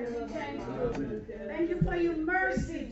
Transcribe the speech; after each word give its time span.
Lord. 0.00 0.30
Thank 0.30 0.60
you. 0.66 1.22
Thank 1.46 1.70
you 1.70 1.80
for 1.82 1.96
your 1.96 2.16
mercy. 2.16 2.88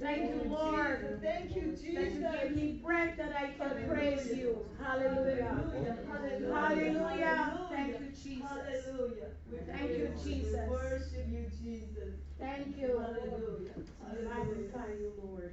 Thank 0.00 0.30
you, 0.30 0.50
Lord. 0.50 1.20
Thank 1.22 1.56
you, 1.56 1.72
That 1.72 1.82
you 1.84 1.94
Jesus. 1.94 2.24
give 2.42 2.56
me 2.56 2.80
breath 2.84 3.16
that 3.16 3.34
I 3.36 3.48
can 3.52 3.88
praise 3.88 4.26
you. 4.36 4.58
Hallelujah. 4.80 5.64
Hallelujah. 6.06 6.52
Hallelujah. 6.52 7.66
Thank 7.70 8.00
you, 8.00 8.06
Jesus. 8.10 8.42
Hallelujah. 8.42 9.28
We 9.50 9.58
Thank 9.58 9.90
you, 9.90 10.10
Jesus. 10.22 10.68
Worship 10.68 11.26
you, 11.28 11.50
Jesus. 11.62 12.14
Thank 12.38 12.76
you. 12.78 12.98
Hallelujah. 12.98 13.70
I 14.04 14.14
magnify 14.22 14.88
you, 14.98 15.12
Lord. 15.22 15.52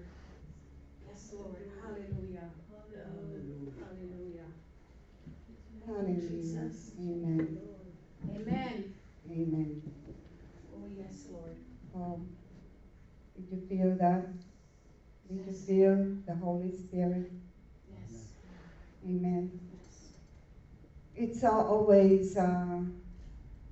Yes, 1.08 1.32
Lord. 1.34 1.56
Hallelujah. 1.82 2.50
Hallelujah. 2.70 3.72
Hallelujah. 3.80 4.50
Hallelujah. 5.88 6.30
Jesus. 6.30 6.92
Amen. 7.00 7.58
Amen. 8.30 8.94
Amen. 9.32 9.81
Um, 12.02 12.28
did 13.36 13.46
you 13.52 13.68
feel 13.70 13.96
that? 13.98 14.26
Did 15.30 15.46
you 15.46 15.54
feel 15.54 16.16
the 16.26 16.34
Holy 16.34 16.72
Spirit? 16.72 17.32
Yes. 17.90 18.24
Amen. 19.06 19.52
Yes. 19.72 20.10
It's 21.16 21.44
always 21.44 22.38
uh, 22.38 22.80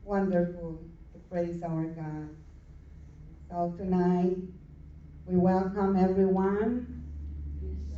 wonderful 0.04 0.80
to 1.14 1.20
praise 1.32 1.64
our 1.64 1.86
God. 1.86 2.30
So 3.50 3.74
tonight, 3.78 4.38
we 5.26 5.36
welcome 5.36 5.96
everyone. 5.96 7.04
Yes, 7.64 7.98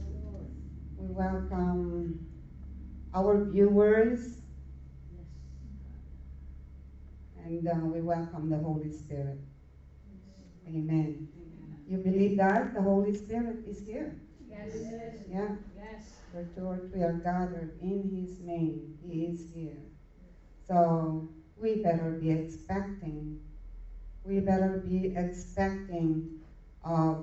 We 0.98 1.08
welcome 1.08 2.26
our 3.14 3.44
viewers, 3.44 4.38
and 7.44 7.68
uh, 7.68 7.74
we 7.84 8.00
welcome 8.00 8.50
the 8.50 8.58
Holy 8.58 8.94
Spirit. 8.94 9.38
Amen. 10.68 11.28
Amen. 11.36 11.80
You 11.88 11.98
believe 11.98 12.38
that 12.38 12.74
the 12.74 12.82
Holy 12.82 13.14
Spirit 13.14 13.58
is 13.66 13.82
here? 13.86 14.10
Yes. 14.50 14.70
Yeah. 15.30 15.50
Yes. 15.76 16.02
Where 16.32 16.46
two 16.56 16.66
or 16.66 16.80
three 16.90 17.02
are 17.04 17.14
gathered 17.14 17.70
in 17.82 18.08
His 18.14 18.40
name, 18.40 18.96
He 19.02 19.26
is 19.26 19.48
here. 19.54 19.80
So 20.68 21.24
we 21.58 21.76
better 21.76 22.12
be 22.12 22.32
expecting. 22.32 23.36
We 24.24 24.40
better 24.40 24.78
be 24.78 25.10
expecting 25.16 26.26
of 26.84 27.18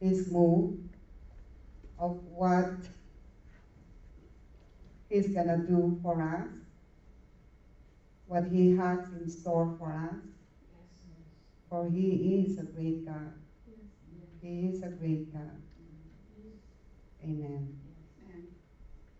His 0.00 0.26
move, 0.28 0.70
of 1.98 2.12
what 2.24 2.68
He's 5.08 5.28
gonna 5.28 5.56
do 5.56 5.92
for 6.02 6.20
us, 6.22 6.48
what 8.26 8.44
He 8.46 8.68
has 8.68 8.98
in 9.12 9.28
store 9.28 9.68
for 9.78 9.92
us. 9.92 10.35
For 11.70 11.86
He 11.88 12.44
is 12.46 12.58
a 12.58 12.64
great 12.64 13.06
God. 13.06 13.32
He 14.42 14.66
is 14.68 14.82
a 14.82 14.88
great 14.88 15.32
God. 15.32 15.62
Amen. 17.24 17.74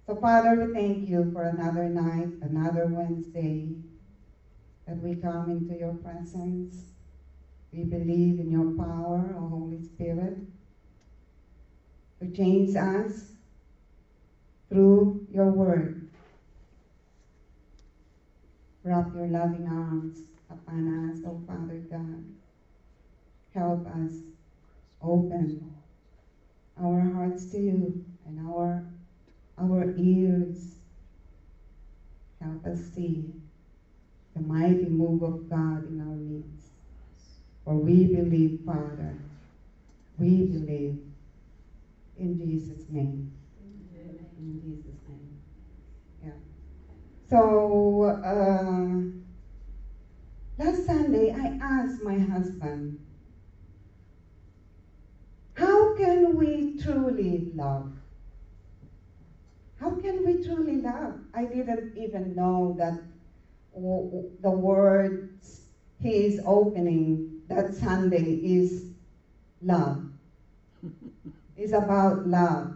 So, 0.07 0.15
Father, 0.15 0.55
we 0.55 0.67
thank 0.67 1.09
you 1.09 1.31
for 1.33 1.43
another 1.45 1.89
night, 1.89 2.31
another 2.41 2.87
Wednesday 2.87 3.75
that 4.87 5.03
we 5.03 5.15
come 5.17 5.49
into 5.51 5.77
your 5.77 5.93
presence. 5.93 6.93
We 7.73 7.85
believe 7.85 8.39
in 8.39 8.53
your 8.53 8.67
power, 8.79 9.35
O 9.37 9.49
Holy 9.49 9.83
Spirit, 9.83 10.37
to 12.21 12.29
change 12.29 12.77
us 12.77 13.35
through 14.71 15.27
your 15.33 15.49
word. 15.49 15.97
Wrap 18.85 19.15
your 19.15 19.27
loving 19.29 19.69
arms 19.69 20.36
upon 20.67 21.11
us, 21.11 21.21
O 21.25 21.41
Father 21.47 21.81
God. 21.91 22.25
Help 23.55 23.87
us 23.87 24.13
open 25.03 25.71
our 26.79 27.03
hearts 27.05 27.47
to 27.53 27.59
you 27.59 27.95
and 28.27 28.41
our 28.41 28.83
our 29.59 29.87
ears. 29.97 30.77
Help 32.41 32.67
us 32.67 32.81
see 32.95 33.25
the 34.35 34.41
mighty 34.41 34.87
move 34.87 35.23
of 35.23 35.49
God 35.51 35.87
in 35.87 36.01
our 36.01 36.17
midst. 36.17 36.71
For 37.65 37.77
we 37.77 38.07
believe, 38.07 38.53
Father, 38.67 39.17
we 40.19 40.43
believe 40.43 40.99
in 42.19 42.37
Jesus' 42.37 42.85
name. 42.91 43.31
In 44.39 44.59
Jesus' 44.61 45.01
name. 45.09 45.35
Yeah. 46.25 46.33
So, 47.31 48.03
uh, 48.25 49.26
last 50.59 50.87
Sunday, 50.87 51.33
I 51.35 51.59
asked 51.61 52.01
my 52.01 52.19
husband, 52.19 52.99
how 55.55 55.97
can 55.97 56.37
we 56.37 56.79
truly 56.79 57.51
love? 57.55 57.87
How 59.79 59.93
can 59.93 60.25
we 60.25 60.35
truly 60.35 60.79
love? 60.79 61.15
I 61.35 61.45
didn't 61.47 61.97
even 61.97 62.35
know 62.35 62.75
that 62.79 62.95
the 64.41 64.51
words 64.51 65.63
he 66.01 66.25
is 66.25 66.41
opening 66.45 67.23
that 67.49 67.75
Sunday 67.75 68.39
is 68.43 68.85
love. 69.63 70.01
It's 71.57 71.73
about 71.73 72.27
love. 72.27 72.71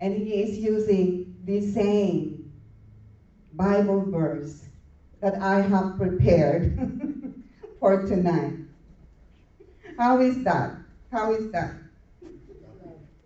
And 0.00 0.14
he 0.16 0.42
is 0.42 0.58
using 0.58 1.26
the 1.44 1.60
same 1.60 2.50
Bible 3.52 4.02
verse 4.02 4.67
that 5.20 5.34
I 5.40 5.60
have 5.60 5.94
prepared 5.96 6.70
for 7.80 7.96
tonight. 7.96 8.54
How 9.96 10.20
is 10.20 10.38
that? 10.44 10.70
How 11.10 11.30
is 11.30 11.46
that? 11.48 11.70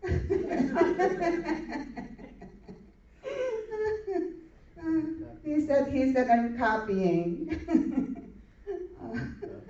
he 5.43 5.61
said 5.61 5.87
he 5.87 6.07
said 6.07 6.29
I'm 6.29 6.51
copying. 6.51 7.47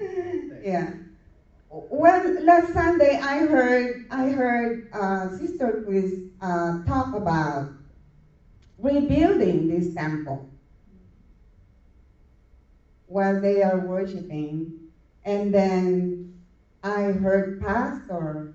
yeah. 0.63 0.91
Well, 1.71 2.31
last 2.41 2.73
Sunday 2.73 3.17
I 3.21 3.43
heard 3.43 3.99
I 4.11 4.29
heard 4.29 4.79
uh, 4.93 5.29
Sister 5.29 5.73
Chris 5.73 6.21
uh, 6.41 6.73
talk 6.87 7.15
about 7.15 7.67
rebuilding 8.79 9.67
this 9.67 9.89
temple 9.89 10.43
while 13.13 13.39
they 13.39 13.63
are 13.63 13.79
worshiping, 13.79 14.69
and 15.25 15.53
then 15.53 16.17
I 16.85 17.13
heard 17.13 17.61
Pastor 17.61 18.47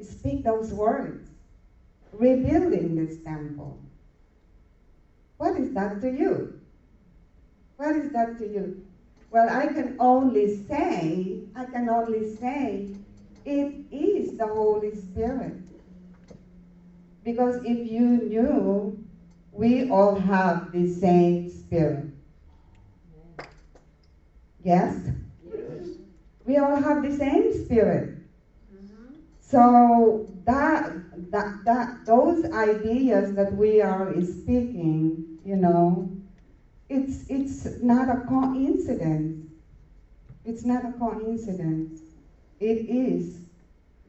speak 0.00 0.44
those 0.44 0.72
words, 0.72 1.32
rebuilding 2.12 2.94
this 2.96 3.18
temple. 3.18 3.78
What 5.38 5.56
is 5.56 5.70
that 5.72 6.00
to 6.02 6.10
you? 6.10 6.48
What 7.76 7.94
is 7.96 8.10
that 8.12 8.38
to 8.38 8.46
you? 8.46 8.72
Well, 9.30 9.48
I 9.50 9.66
can 9.66 9.92
only 9.98 10.48
say, 10.48 11.38
I 11.56 11.66
can 11.66 11.88
only 11.90 12.22
say, 12.22 12.84
it 13.44 13.68
is 13.92 14.32
the 14.34 14.48
Holy 14.48 14.92
Spirit. 14.94 15.56
Because 17.24 17.58
if 17.64 17.84
you 17.84 18.18
knew, 18.18 18.92
we 19.52 19.82
all 19.84 20.14
have 20.14 20.58
the 20.72 20.86
same 20.86 21.48
Spirit. 21.48 22.06
Yes? 24.64 25.10
We 26.46 26.58
all 26.58 26.76
have 26.76 27.02
the 27.02 27.12
same 27.12 27.52
Spirit. 27.52 28.10
So 29.40 30.26
that, 30.46 30.84
that, 31.32 31.64
that, 31.64 32.06
those 32.06 32.44
ideas 32.52 33.34
that 33.34 33.52
we 33.52 33.80
are 33.80 34.12
speaking, 34.22 35.38
you 35.44 35.56
know, 35.56 36.08
it's, 36.90 37.24
it's 37.30 37.68
not 37.82 38.10
a 38.10 38.16
coincidence. 38.16 39.36
It's 40.46 40.64
not 40.64 40.84
a 40.86 40.90
coincidence. 40.90 42.02
It 42.60 42.78
is 42.88 43.40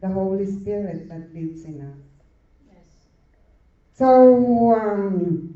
the 0.01 0.09
Holy 0.09 0.47
Spirit 0.47 1.09
that 1.09 1.23
lives 1.35 1.65
in 1.65 1.81
us. 1.81 1.99
Yes. 2.71 2.85
So, 3.93 4.73
um, 4.73 5.54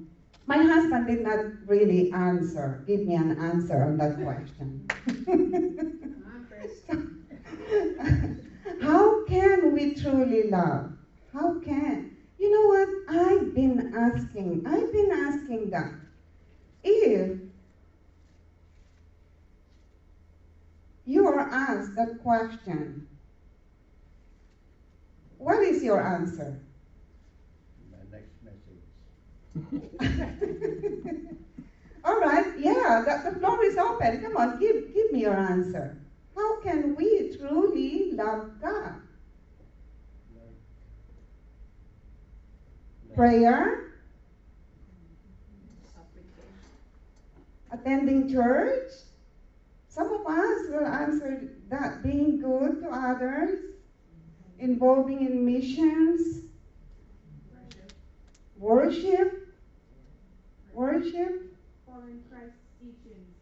my 0.49 0.63
husband 0.63 1.05
did 1.05 1.23
not 1.23 1.45
really 1.67 2.11
answer, 2.11 2.83
give 2.87 3.05
me 3.05 3.13
an 3.13 3.39
answer 3.39 3.83
on 3.83 3.97
that 3.97 4.23
question. 4.23 4.87
How 8.81 9.25
can 9.27 9.75
we 9.75 10.01
truly 10.01 10.49
love? 10.49 10.97
How 11.31 11.61
can? 11.63 12.09
You 12.39 12.49
know 12.49 12.65
what? 12.73 12.89
I've 13.07 13.53
been 13.53 13.93
asking, 13.95 14.63
I've 14.65 14.91
been 14.91 15.11
asking 15.11 15.69
that. 15.69 15.93
If 16.83 17.37
you 21.05 21.27
are 21.27 21.53
asked 21.53 21.95
that 21.95 22.23
question, 22.23 23.05
what 25.37 25.61
is 25.61 25.83
your 25.83 26.01
answer? 26.01 26.57
All 32.03 32.17
right, 32.17 32.45
yeah, 32.55 32.99
the, 33.05 33.19
the 33.23 33.31
floor 33.31 33.57
is 33.63 33.77
open. 33.77 34.17
Come 34.17 34.37
on, 34.37 34.59
give, 34.59 34.77
give 34.93 35.11
me 35.11 35.21
your 35.21 35.37
answer. 35.37 35.91
How 36.35 36.53
can 36.55 36.95
we 36.95 37.23
truly 37.37 38.05
love 38.11 38.41
God? 38.61 38.95
Prayer, 43.15 43.65
attending 47.71 48.25
church. 48.25 49.05
Some 49.89 50.11
of 50.11 50.25
us 50.25 50.67
will 50.67 50.85
answer 50.87 51.39
that 51.69 52.01
being 52.01 52.37
good 52.37 52.79
to 52.81 52.89
others, 52.89 53.51
involving 54.59 55.21
in 55.21 55.45
missions, 55.45 56.43
worship, 58.55 59.29
worship. 60.79 61.33
Following 61.85 62.23
Christ's 62.29 62.63
teachings. 62.79 63.35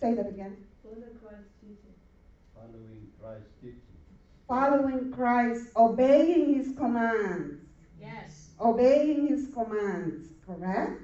Say 0.00 0.14
that 0.14 0.28
again. 0.28 0.56
Follow 0.84 1.10
Christ's 1.20 1.52
teaching. 1.60 1.96
Following 2.54 3.08
Christ's 3.20 3.54
teaching. 3.60 3.82
Following 4.46 5.12
Christ, 5.12 5.66
obeying 5.76 6.54
his 6.54 6.68
commands. 6.76 7.60
Yes. 8.00 8.50
obeying 8.60 9.26
his 9.26 9.48
commands, 9.52 10.28
correct? 10.46 11.02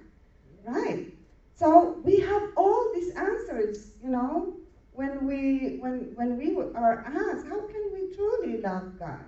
Right. 0.65 1.13
So 1.55 2.01
we 2.05 2.19
have 2.21 2.43
all 2.57 2.93
these 2.95 3.11
answers, 3.15 3.91
you 4.03 4.11
know, 4.11 4.55
when 4.93 5.27
we 5.27 5.79
when 5.81 6.13
when 6.15 6.39
we 6.39 6.57
are 6.57 7.05
asked, 7.07 7.47
how 7.49 7.61
can 7.73 7.85
we 7.93 8.15
truly 8.15 8.61
love 8.63 8.99
God? 8.99 9.25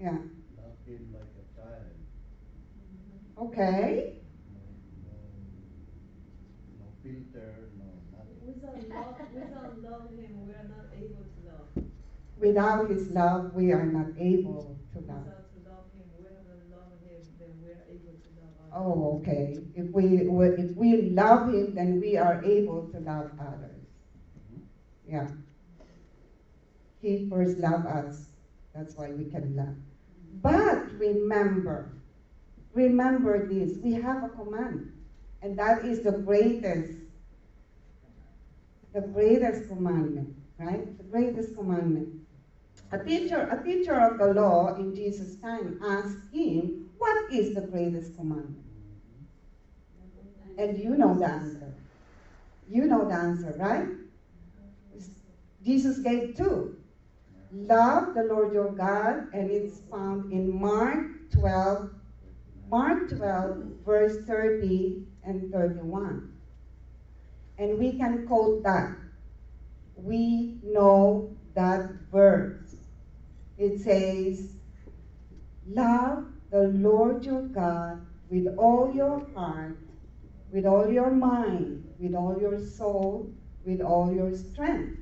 Yeah. 0.00 0.18
Love 0.58 0.78
him 0.86 1.14
like 1.14 1.32
a 1.42 1.44
child. 1.60 1.92
Okay. 3.38 4.14
No, 4.52 4.60
no, 5.04 5.14
no 6.80 6.86
filter, 7.02 7.70
no 7.78 7.88
nothing. 8.16 8.40
Without 8.46 8.80
love, 8.94 9.16
without 9.34 9.82
love 9.82 10.10
him, 10.10 10.46
we 10.46 10.52
are 10.52 10.66
not 10.68 10.86
able 10.94 11.24
to 11.24 11.46
love. 11.46 11.84
Without 12.38 12.90
his 12.90 13.10
love, 13.10 13.54
we 13.54 13.72
are 13.72 13.86
not 13.86 14.08
able 14.18 14.76
to 14.92 14.98
love. 15.00 15.24
To 15.24 15.68
love 15.68 15.84
him, 15.94 16.04
we 16.18 16.24
haven't 16.24 16.70
love. 16.70 16.92
Oh, 18.74 19.18
okay. 19.20 19.58
If 19.74 19.86
we 19.92 20.22
if 20.22 20.76
we 20.76 21.10
love 21.10 21.46
him, 21.46 21.74
then 21.74 22.00
we 22.00 22.16
are 22.16 22.40
able 22.44 22.82
to 22.92 23.00
love 23.00 23.30
others. 23.38 23.84
Yeah. 25.06 25.26
He 27.00 27.28
first 27.28 27.58
loved 27.58 27.86
us. 27.86 28.28
That's 28.74 28.96
why 28.96 29.10
we 29.10 29.24
can 29.24 29.54
love. 29.56 29.74
But 30.40 30.78
remember, 30.98 31.86
remember 32.72 33.38
this. 33.38 33.78
We 33.82 33.92
have 33.92 34.22
a 34.22 34.28
command. 34.28 34.80
And 35.42 35.58
that 35.58 35.84
is 35.84 36.00
the 36.00 36.12
greatest, 36.12 36.92
the 38.92 39.00
greatest 39.00 39.68
commandment, 39.68 40.34
right? 40.58 40.96
The 40.98 41.04
greatest 41.04 41.56
commandment. 41.56 42.08
A 42.92 42.98
teacher, 42.98 43.48
a 43.50 43.64
teacher 43.64 43.98
of 43.98 44.18
the 44.18 44.34
law 44.34 44.76
in 44.76 44.94
Jesus' 44.94 45.36
time 45.36 45.80
asked 45.82 46.18
him, 46.32 46.90
What 46.98 47.32
is 47.32 47.54
the 47.54 47.62
greatest 47.62 48.16
commandment? 48.16 48.64
And 50.58 50.78
you 50.78 50.96
know 50.96 51.14
the 51.14 51.26
answer. 51.26 51.74
You 52.68 52.86
know 52.86 53.08
the 53.08 53.14
answer, 53.14 53.54
right? 53.58 53.86
Jesus 55.64 56.00
gave 56.00 56.36
two. 56.36 56.76
Love 57.52 58.14
the 58.14 58.24
Lord 58.24 58.52
your 58.52 58.72
God, 58.72 59.28
and 59.32 59.50
it's 59.50 59.80
found 59.90 60.32
in 60.32 60.60
Mark 60.60 61.30
12, 61.32 61.90
Mark 62.68 63.08
12, 63.16 63.56
verse 63.84 64.24
30 64.26 65.02
and 65.24 65.52
31. 65.52 66.31
And 67.62 67.78
we 67.78 67.92
can 67.92 68.26
quote 68.26 68.64
that. 68.64 68.96
We 69.94 70.58
know 70.64 71.30
that 71.54 71.92
verse. 72.10 72.74
It 73.56 73.78
says, 73.78 74.56
Love 75.68 76.24
the 76.50 76.64
Lord 76.64 77.24
your 77.24 77.42
God 77.42 78.04
with 78.28 78.52
all 78.58 78.92
your 78.92 79.24
heart, 79.36 79.78
with 80.50 80.66
all 80.66 80.90
your 80.90 81.12
mind, 81.12 81.88
with 82.00 82.16
all 82.16 82.36
your 82.40 82.58
soul, 82.58 83.30
with 83.64 83.80
all 83.80 84.12
your 84.12 84.34
strength. 84.34 84.98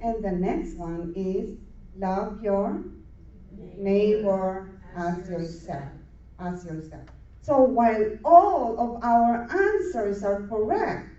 And 0.00 0.22
the 0.22 0.30
next 0.30 0.76
one 0.76 1.12
is 1.16 1.58
love 1.98 2.40
your 2.40 2.84
neighbor 3.76 4.80
as 4.96 5.28
yourself. 5.28 5.90
As 6.38 6.64
yourself. 6.66 7.08
So 7.42 7.62
while 7.62 8.16
all 8.24 8.78
of 8.78 9.02
our 9.02 9.48
answers 9.50 10.22
are 10.22 10.46
correct, 10.46 11.15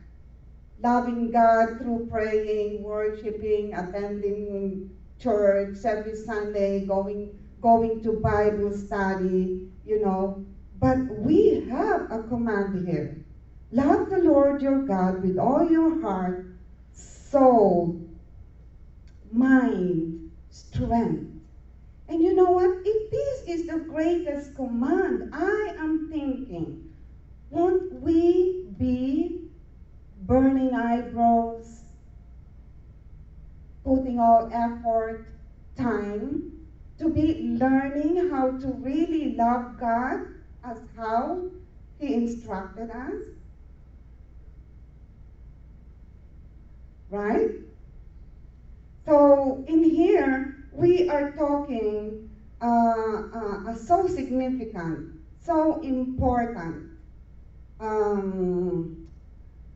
loving 0.80 1.30
God 1.30 1.70
through 1.78 2.00
praying, 2.10 2.82
worshiping, 2.82 3.74
attending 3.74 4.80
church 5.20 5.86
every 5.86 6.16
Sunday, 6.16 6.82
going 6.82 7.30
going 7.62 7.98
to 8.02 8.14
Bible 8.14 8.72
study, 8.72 9.50
you 9.86 9.98
know, 9.98 10.32
but 10.80 11.00
we 11.08 11.60
have 11.70 12.02
a 12.10 12.20
command 12.20 12.74
here. 12.74 13.10
Love 13.72 14.10
the 14.10 14.18
Lord 14.18 14.62
your 14.62 14.80
God 14.80 15.18
with 15.18 15.38
all 15.38 15.64
your 15.64 15.92
heart, 15.92 16.36
soul, 16.92 17.90
mind, 19.32 20.10
strength. 20.50 21.20
And 22.08 22.22
you 22.22 22.34
know 22.34 22.50
what? 22.52 22.72
If 22.84 22.98
this 23.10 23.44
is 23.46 23.64
the 23.64 23.78
greatest 23.78 24.54
command, 24.54 25.24
I 25.32 25.72
am 25.78 26.00
thinking, 26.00 26.76
won't 27.50 27.84
we 27.92 28.54
be 28.78 29.32
burning 30.28 30.76
eyebrows, 30.76 31.82
putting 33.84 34.20
all 34.20 34.50
effort, 34.54 35.26
time 35.78 36.52
to 37.00 37.10
be 37.10 37.56
learning 37.60 38.30
how 38.30 38.52
to 38.58 38.68
really 38.80 39.36
love 39.36 39.80
God 39.80 40.20
as 40.64 40.78
how 40.98 41.50
He 42.00 42.14
instructed 42.14 42.92
us? 42.92 43.22
Right? 47.10 47.52
So 49.06 49.64
in 49.70 49.84
here, 49.84 50.66
we 50.74 51.10
are 51.10 51.32
talking 51.32 52.30
uh, 52.62 52.68
uh, 53.34 53.76
so 53.76 54.08
significant, 54.08 55.14
so 55.40 55.80
important 55.82 56.90
um, 57.80 59.07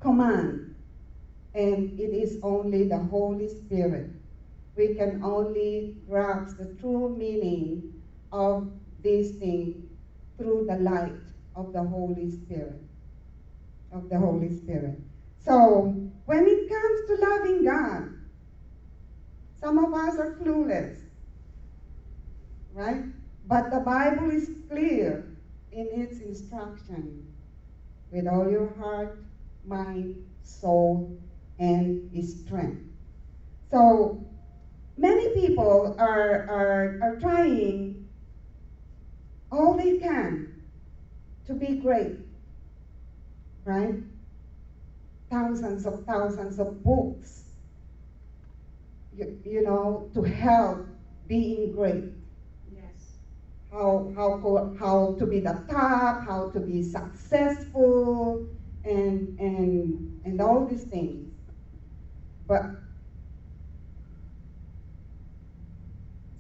command, 0.02 0.76
and 1.54 2.00
it 2.00 2.14
is 2.14 2.40
only 2.44 2.88
the 2.88 2.98
Holy 2.98 3.48
Spirit. 3.48 4.10
We 4.76 4.96
can 4.96 5.24
only 5.24 5.98
grasp 6.08 6.58
the 6.58 6.74
true 6.80 7.16
meaning 7.16 8.02
of 8.32 8.72
this 9.04 9.32
thing 9.32 9.90
through 10.38 10.66
the 10.70 10.78
light 10.78 11.14
of 11.56 11.74
the 11.74 11.84
Holy 11.84 12.32
Spirit. 12.32 12.82
Of 13.92 14.10
the 14.10 14.18
Holy 14.18 14.56
Spirit. 14.56 15.00
So, 15.38 15.96
when 16.26 16.48
it 16.48 16.70
comes 16.70 17.08
to 17.08 17.26
loving 17.26 17.66
God, 17.66 18.10
some 19.60 19.78
of 19.78 19.94
us 19.94 20.18
are 20.18 20.36
clueless, 20.36 20.98
right? 22.74 23.04
But 23.48 23.70
the 23.70 23.82
Bible 23.82 24.32
is 24.32 24.50
clear 24.70 25.36
in 25.72 25.88
its 25.92 26.22
instruction 26.22 27.28
with 28.12 28.28
all 28.28 28.50
your 28.50 28.74
heart, 28.76 29.18
mind, 29.66 30.26
soul, 30.44 31.18
and 31.60 32.10
strength. 32.26 32.84
So 33.70 34.24
many 34.98 35.30
people 35.34 35.96
are, 36.00 36.48
are, 36.50 37.00
are 37.02 37.20
trying 37.20 38.08
all 39.52 39.76
they 39.76 39.98
can 39.98 40.62
to 41.48 41.54
be 41.54 41.76
great, 41.76 42.18
right? 43.66 43.96
Thousands 45.30 45.86
of 45.86 46.04
thousands 46.06 46.60
of 46.60 46.84
books 46.84 47.42
you, 49.16 49.40
you 49.46 49.62
know, 49.62 50.10
to 50.14 50.24
help 50.24 50.86
being 51.28 51.74
great. 51.74 52.06
Yes. 52.74 53.18
How, 53.72 54.12
how, 54.16 54.76
how 54.80 55.16
to 55.20 55.26
be 55.26 55.40
the 55.40 55.64
top, 55.70 56.26
how 56.26 56.50
to 56.54 56.60
be 56.60 56.84
successful, 56.84 58.48
and, 58.86 59.40
and, 59.40 60.22
and 60.26 60.42
all 60.42 60.66
these 60.66 60.84
things. 60.84 61.32
But 62.48 62.66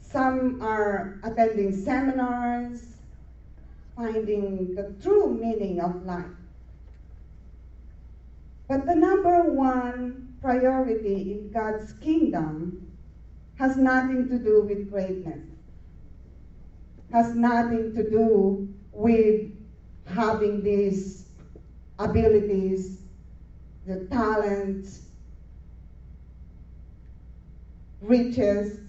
some 0.01 0.61
are 0.61 1.19
attending 1.23 1.73
seminars, 1.73 2.83
finding 3.95 4.75
the 4.75 4.93
true 5.01 5.33
meaning 5.33 5.79
of 5.79 6.05
life. 6.05 6.25
But 8.67 8.85
the 8.85 8.95
number 8.95 9.51
one 9.51 10.35
priority 10.41 11.33
in 11.33 11.51
God's 11.51 11.93
kingdom 11.93 12.91
has 13.55 13.77
nothing 13.77 14.27
to 14.29 14.39
do 14.39 14.63
with 14.63 14.89
greatness, 14.89 15.45
has 17.11 17.35
nothing 17.35 17.93
to 17.93 18.09
do 18.09 18.67
with 18.91 19.51
having 20.07 20.63
these 20.63 21.25
abilities 22.03 23.01
the 23.85 24.05
talents, 24.05 25.01
riches. 28.01 28.79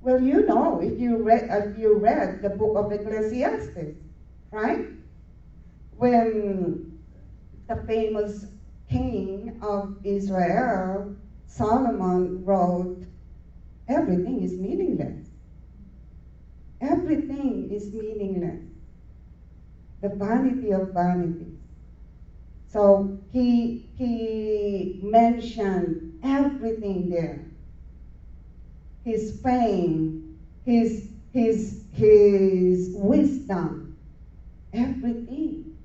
Well, 0.00 0.20
you 0.20 0.46
know, 0.46 0.80
if 0.80 0.98
you 0.98 1.22
read, 1.22 1.48
if 1.50 1.78
you 1.78 1.96
read 1.96 2.42
the 2.42 2.50
book 2.50 2.76
of 2.76 2.92
Ecclesiastes, 2.92 3.96
right? 4.50 4.86
When 5.96 6.98
the 7.68 7.76
famous 7.86 8.46
king 8.90 9.58
of 9.62 9.96
Israel, 10.04 11.16
Solomon, 11.46 12.44
wrote, 12.44 13.04
Everything 13.88 14.42
is 14.42 14.52
meaningless. 14.52 15.28
Everything 16.80 17.70
is 17.70 17.92
meaningless. 17.92 18.62
The 20.00 20.08
vanity 20.08 20.72
of 20.72 20.88
vanities. 20.92 21.63
So 22.74 23.20
he, 23.30 23.88
he 23.96 24.98
mentioned 25.00 26.18
everything 26.24 27.08
there 27.08 27.38
his 29.04 29.38
fame, 29.42 30.40
his, 30.64 31.10
his, 31.32 31.84
his 31.92 32.94
wisdom, 32.96 33.96
everything, 34.72 35.76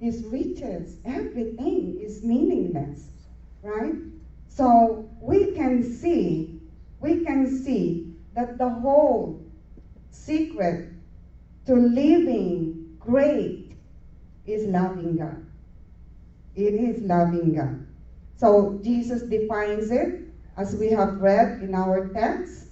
his 0.00 0.24
riches, 0.24 0.96
everything 1.06 1.98
is 1.98 2.22
meaningless, 2.22 3.06
right? 3.62 3.94
So 4.48 5.08
we 5.18 5.52
can 5.52 5.82
see, 5.82 6.60
we 7.00 7.24
can 7.24 7.46
see 7.46 8.12
that 8.34 8.58
the 8.58 8.68
whole 8.68 9.40
secret 10.10 10.90
to 11.64 11.74
living 11.74 12.98
great 13.00 13.72
is 14.44 14.66
loving 14.66 15.16
God. 15.16 15.41
It 16.54 16.74
is 16.74 17.02
loving 17.02 17.54
God. 17.54 17.86
So 18.36 18.80
Jesus 18.82 19.22
defines 19.22 19.90
it 19.90 20.20
as 20.56 20.74
we 20.76 20.90
have 20.90 21.20
read 21.20 21.62
in 21.62 21.74
our 21.74 22.08
text, 22.08 22.66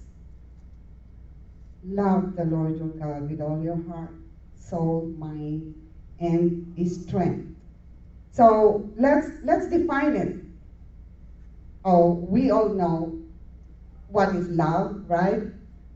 love 1.84 2.36
the 2.36 2.44
Lord 2.44 2.78
your 2.78 2.88
God 2.88 3.30
with 3.30 3.40
all 3.40 3.62
your 3.62 3.82
heart, 3.88 4.10
soul, 4.54 5.06
mind, 5.16 5.74
and 6.18 6.74
strength. 6.86 7.46
So 8.32 8.90
let's 8.96 9.28
let's 9.44 9.68
define 9.68 10.14
it. 10.14 10.36
Oh, 11.84 12.12
we 12.12 12.50
all 12.50 12.68
know 12.68 13.18
what 14.08 14.34
is 14.34 14.48
love, 14.48 15.04
right? 15.08 15.40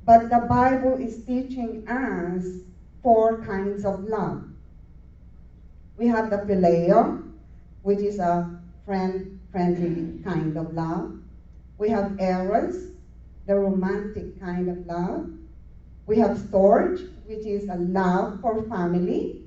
But 0.06 0.30
the 0.30 0.46
Bible 0.48 0.94
is 0.94 1.24
teaching 1.24 1.86
us 1.88 2.44
four 3.02 3.44
kinds 3.44 3.84
of 3.84 4.04
love. 4.04 4.44
We 5.96 6.06
have 6.08 6.30
the 6.30 6.38
phileo, 6.38 7.23
which 7.84 8.00
is 8.00 8.18
a 8.18 8.58
friend 8.84 9.38
friendly 9.52 10.20
kind 10.24 10.56
of 10.56 10.72
love. 10.74 11.16
We 11.78 11.90
have 11.90 12.18
eros, 12.18 12.88
the 13.46 13.54
romantic 13.54 14.40
kind 14.40 14.68
of 14.68 14.86
love. 14.86 15.30
We 16.06 16.18
have 16.18 16.36
storge, 16.38 17.08
which 17.26 17.46
is 17.46 17.68
a 17.68 17.76
love 17.76 18.40
for 18.40 18.64
family. 18.64 19.44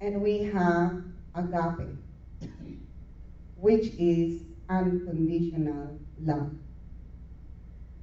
And 0.00 0.22
we 0.22 0.44
have 0.44 1.02
agape, 1.34 1.98
which 3.56 3.86
is 3.98 4.42
unconditional 4.70 5.98
love. 6.20 6.52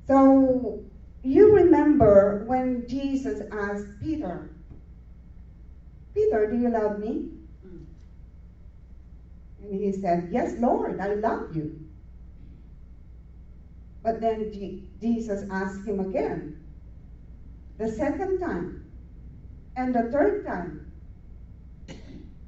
So 0.05 0.83
you 1.23 1.55
remember 1.55 2.43
when 2.45 2.87
Jesus 2.87 3.41
asked 3.51 3.87
Peter, 4.01 4.51
Peter, 6.13 6.51
do 6.51 6.57
you 6.57 6.69
love 6.69 6.99
me? 6.99 7.29
And 9.63 9.79
he 9.79 9.91
said, 9.91 10.29
Yes, 10.31 10.55
Lord, 10.59 10.99
I 10.99 11.15
love 11.15 11.55
you. 11.55 11.79
But 14.03 14.19
then 14.19 14.51
G- 14.51 14.83
Jesus 14.99 15.43
asked 15.51 15.85
him 15.85 15.99
again, 15.99 16.57
the 17.77 17.91
second 17.91 18.39
time, 18.39 18.91
and 19.75 19.93
the 19.93 20.11
third 20.11 20.45
time, 20.45 20.91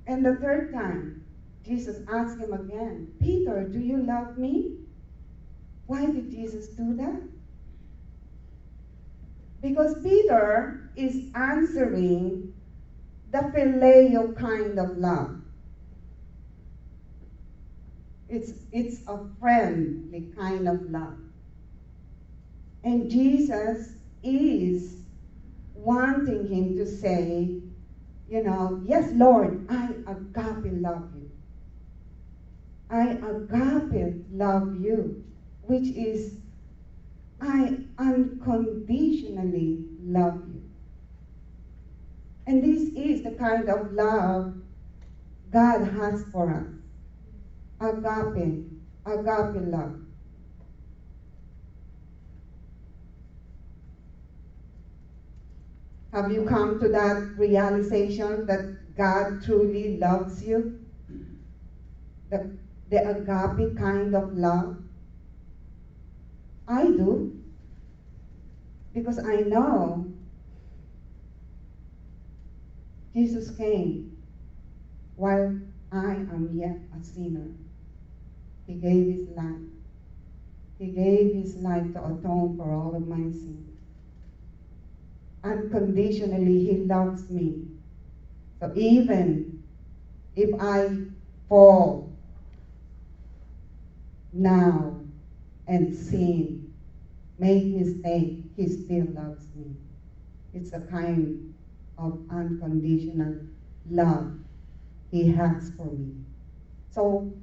and 0.08 0.26
the 0.26 0.36
third 0.36 0.74
time. 0.74 1.24
Jesus 1.66 2.02
asked 2.12 2.40
him 2.40 2.52
again, 2.52 3.14
Peter, 3.22 3.64
do 3.64 3.80
you 3.80 4.04
love 4.04 4.38
me? 4.38 4.80
Why 5.88 6.06
did 6.06 6.30
Jesus 6.30 6.68
do 6.68 6.94
that? 6.96 7.22
Because 9.62 10.04
Peter 10.04 10.92
is 10.98 11.32
answering 11.36 12.54
the 13.32 13.40
phileo 13.40 14.36
kind 14.36 14.78
of 14.78 14.98
love. 14.98 15.43
It's, 18.34 18.54
it's 18.72 19.02
a 19.08 19.20
friendly 19.40 20.32
kind 20.36 20.68
of 20.68 20.90
love. 20.90 21.20
And 22.84 23.08
Jesus 23.12 23.94
is 24.24 24.96
wanting 25.76 26.48
him 26.48 26.76
to 26.78 26.88
say, 26.88 27.62
you 28.28 28.44
know, 28.44 28.82
yes, 28.88 29.12
Lord, 29.14 29.68
I 29.70 29.90
agape 30.08 30.82
love 30.82 31.12
you. 31.14 31.30
I 32.90 33.12
agape 33.12 34.26
love 34.32 34.82
you, 34.82 35.24
which 35.62 35.90
is 35.90 36.34
I 37.40 37.78
unconditionally 38.00 39.86
love 40.02 40.42
you. 40.48 40.64
And 42.48 42.64
this 42.64 42.90
is 42.96 43.22
the 43.22 43.32
kind 43.32 43.70
of 43.70 43.94
love 43.94 44.56
God 45.52 45.88
has 45.90 46.26
for 46.32 46.52
us. 46.52 46.83
Agape, 47.84 48.64
agape 49.06 49.62
love. 49.68 50.00
Have 56.14 56.32
you 56.32 56.46
come 56.46 56.80
to 56.80 56.88
that 56.88 57.18
realization 57.38 58.46
that 58.46 58.96
God 58.96 59.44
truly 59.44 59.98
loves 59.98 60.42
you? 60.44 60.80
The, 62.30 62.58
the 62.90 63.10
agape 63.10 63.78
kind 63.78 64.16
of 64.16 64.38
love? 64.38 64.78
I 66.70 66.84
do. 66.86 67.44
Because 68.94 69.20
I 69.20 69.42
know 69.42 70.14
Jesus 73.14 73.52
came 73.58 74.24
while 75.18 75.60
I 75.92 76.14
am 76.14 76.52
yet 76.54 76.78
a 76.98 77.04
sinner. 77.04 77.52
He 78.68 78.76
gave 78.76 79.08
his 79.08 79.30
life. 79.30 79.70
He 80.80 80.88
gave 80.88 81.36
his 81.36 81.56
life 81.58 81.94
to 81.94 82.06
atone 82.06 82.58
for 82.58 82.74
all 82.74 82.96
of 82.96 83.08
my 83.08 83.32
sins 83.32 83.74
unconditionally 85.44 86.66
he 86.66 86.78
loves 86.86 87.30
me. 87.30 87.66
So 88.60 88.72
even 88.76 89.64
if 90.36 90.50
I 90.60 91.06
fall 91.50 92.12
now 94.32 95.00
and 95.68 95.94
sin, 95.94 96.74
make 97.38 97.66
mistake, 97.66 98.44
he 98.56 98.68
still 98.68 99.08
loves 99.12 99.46
me. 99.56 99.76
It's 100.54 100.72
a 100.74 100.80
kind 100.80 101.54
of 101.98 102.20
unconditional 102.30 103.36
love 103.90 104.34
he 105.12 105.30
has 105.32 105.72
for 105.76 105.86
me. 105.86 106.14
So 106.90 107.34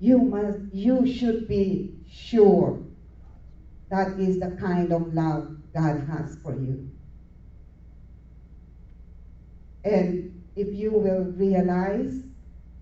you 0.00 0.18
must 0.18 0.58
you 0.72 1.06
should 1.12 1.48
be 1.48 1.94
sure 2.08 2.80
that 3.90 4.18
is 4.18 4.38
the 4.38 4.50
kind 4.60 4.92
of 4.92 5.12
love 5.14 5.56
God 5.74 6.06
has 6.08 6.36
for 6.42 6.54
you. 6.54 6.90
And 9.84 10.44
if 10.56 10.72
you 10.72 10.90
will 10.90 11.24
realize 11.36 12.20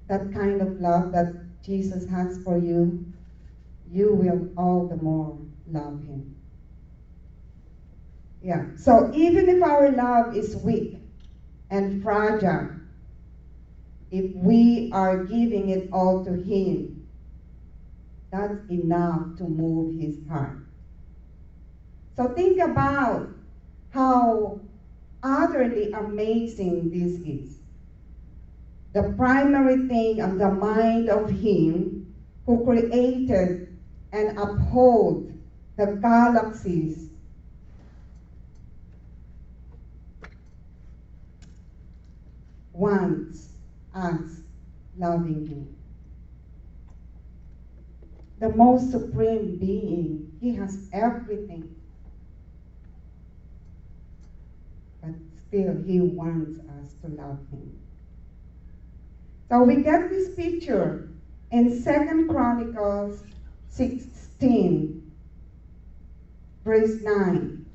that 0.08 0.32
kind 0.32 0.60
of 0.60 0.80
love 0.80 1.12
that 1.12 1.34
Jesus 1.62 2.08
has 2.08 2.42
for 2.42 2.58
you, 2.58 3.04
you 3.90 4.14
will 4.14 4.48
all 4.56 4.86
the 4.86 4.96
more 4.96 5.38
love 5.70 6.02
him. 6.04 6.34
Yeah. 8.42 8.66
So 8.76 9.10
even 9.14 9.48
if 9.48 9.62
our 9.62 9.90
love 9.90 10.36
is 10.36 10.56
weak 10.56 10.98
and 11.70 12.02
fragile, 12.02 12.70
if 14.10 14.34
we 14.34 14.90
are 14.92 15.24
giving 15.24 15.70
it 15.70 15.88
all 15.92 16.24
to 16.24 16.32
him, 16.32 16.95
that's 18.36 18.70
enough 18.70 19.36
to 19.38 19.44
move 19.44 19.98
his 19.98 20.16
heart. 20.28 20.58
So 22.16 22.28
think 22.34 22.60
about 22.60 23.28
how 23.90 24.60
utterly 25.22 25.92
amazing 25.92 26.90
this 26.90 27.20
is. 27.26 27.56
The 28.92 29.14
primary 29.16 29.88
thing 29.88 30.20
of 30.20 30.38
the 30.38 30.50
mind 30.50 31.08
of 31.08 31.28
Him 31.28 32.14
who 32.46 32.64
created 32.64 33.76
and 34.12 34.38
uphold 34.38 35.32
the 35.76 35.98
galaxies 36.00 37.10
wants 42.72 43.48
us 43.94 44.40
loving 44.96 45.46
Him. 45.46 45.75
The 48.38 48.50
most 48.50 48.90
supreme 48.90 49.56
being. 49.56 50.30
He 50.40 50.54
has 50.56 50.88
everything. 50.92 51.74
But 55.02 55.14
still, 55.48 55.82
He 55.82 56.00
wants 56.00 56.58
us 56.58 56.92
to 57.02 57.08
love 57.08 57.38
Him. 57.50 57.78
So 59.48 59.62
we 59.62 59.82
get 59.82 60.10
this 60.10 60.34
picture 60.34 61.08
in 61.50 61.80
Second 61.80 62.28
Chronicles 62.28 63.22
16, 63.68 65.12
verse 66.64 67.00
9. 67.02 67.66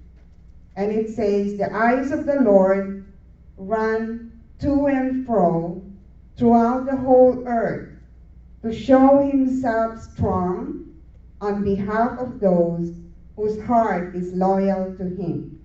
And 0.75 0.91
it 0.91 1.09
says, 1.09 1.57
The 1.57 1.73
eyes 1.73 2.11
of 2.11 2.25
the 2.25 2.41
Lord 2.41 3.05
run 3.57 4.31
to 4.59 4.87
and 4.87 5.25
fro 5.25 5.81
throughout 6.37 6.85
the 6.85 6.95
whole 6.95 7.43
earth 7.47 7.90
to 8.61 8.73
show 8.73 9.27
himself 9.27 9.99
strong 10.01 10.85
on 11.39 11.63
behalf 11.63 12.19
of 12.19 12.39
those 12.39 12.93
whose 13.35 13.61
heart 13.63 14.15
is 14.15 14.33
loyal 14.33 14.95
to 14.97 15.03
him. 15.03 15.59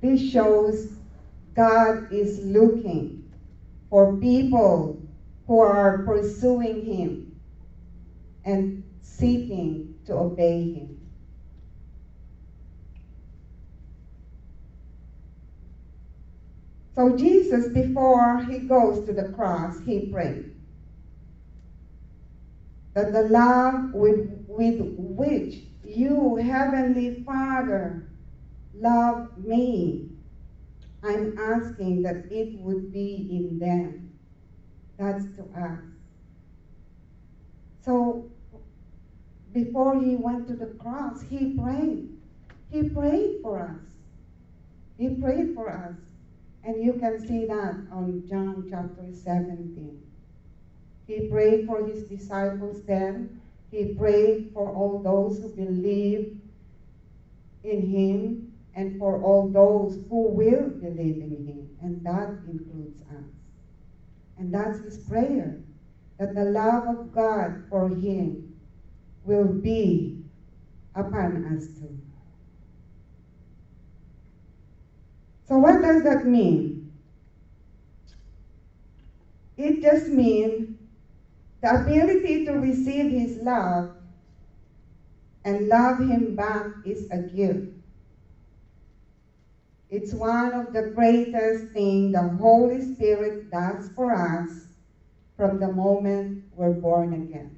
This 0.00 0.20
shows 0.20 0.92
God 1.54 2.12
is 2.12 2.44
looking 2.44 3.30
for 3.90 4.16
people 4.16 5.00
who 5.46 5.60
are 5.60 5.98
pursuing 6.04 6.84
him 6.84 7.40
and 8.44 8.84
seeking 9.00 9.94
to 10.06 10.14
obey 10.14 10.72
him. 10.72 10.97
So 16.98 17.16
Jesus, 17.16 17.68
before 17.68 18.42
he 18.42 18.58
goes 18.58 19.06
to 19.06 19.12
the 19.12 19.28
cross, 19.28 19.78
he 19.86 20.06
prayed 20.06 20.50
that 22.94 23.12
the 23.12 23.22
love 23.22 23.94
with, 23.94 24.44
with 24.48 24.80
which 24.98 25.60
you, 25.84 26.34
Heavenly 26.34 27.22
Father, 27.22 28.08
love 28.74 29.38
me, 29.38 30.08
I'm 31.04 31.38
asking 31.38 32.02
that 32.02 32.32
it 32.32 32.58
would 32.58 32.92
be 32.92 33.28
in 33.30 33.60
them. 33.60 34.18
That's 34.98 35.24
to 35.36 35.42
us. 35.56 35.78
So, 37.80 38.28
before 39.52 40.02
he 40.02 40.16
went 40.16 40.48
to 40.48 40.56
the 40.56 40.74
cross, 40.82 41.22
he 41.22 41.56
prayed. 41.56 42.08
He 42.72 42.88
prayed 42.88 43.36
for 43.40 43.60
us. 43.60 43.86
He 44.98 45.10
prayed 45.10 45.54
for 45.54 45.70
us. 45.70 45.94
And 46.64 46.82
you 46.82 46.94
can 46.94 47.18
see 47.26 47.46
that 47.46 47.76
on 47.92 48.24
John 48.28 48.66
chapter 48.70 49.12
17. 49.12 50.02
He 51.06 51.28
prayed 51.28 51.66
for 51.66 51.86
his 51.86 52.04
disciples 52.04 52.82
then. 52.84 53.40
He 53.70 53.94
prayed 53.94 54.50
for 54.52 54.72
all 54.74 55.02
those 55.02 55.40
who 55.40 55.48
believe 55.50 56.40
in 57.64 57.90
him 57.90 58.52
and 58.74 58.98
for 58.98 59.22
all 59.22 59.48
those 59.48 59.98
who 60.08 60.28
will 60.28 60.68
believe 60.68 61.22
in 61.22 61.46
him. 61.46 61.68
And 61.82 62.04
that 62.04 62.28
includes 62.46 63.00
us. 63.02 63.24
And 64.38 64.52
that's 64.52 64.80
his 64.80 64.98
prayer 64.98 65.56
that 66.18 66.34
the 66.34 66.44
love 66.44 66.86
of 66.86 67.12
God 67.12 67.64
for 67.70 67.88
him 67.88 68.56
will 69.24 69.46
be 69.46 70.24
upon 70.94 71.56
us 71.56 71.66
too. 71.78 71.98
So, 75.48 75.58
what 75.58 75.82
does 75.82 76.02
that 76.04 76.26
mean? 76.26 76.92
It 79.58 79.82
just 79.82 80.08
means 80.08 80.66
the 81.62 81.74
ability 81.74 82.44
to 82.46 82.52
receive 82.54 83.08
His 83.08 83.36
love 83.38 83.88
and 85.44 85.68
love 85.68 85.98
Him 85.98 86.34
back 86.34 86.66
is 86.84 87.08
a 87.10 87.18
gift. 87.18 87.64
It's 89.90 90.14
one 90.14 90.54
of 90.54 90.72
the 90.72 90.82
greatest 90.82 91.66
things 91.74 92.12
the 92.12 92.24
Holy 92.24 92.80
Spirit 92.80 93.50
does 93.50 93.90
for 93.94 94.12
us 94.12 94.68
from 95.36 95.58
the 95.58 95.68
moment 95.68 96.32
we're 96.52 96.72
born 96.72 97.14
again. 97.14 97.50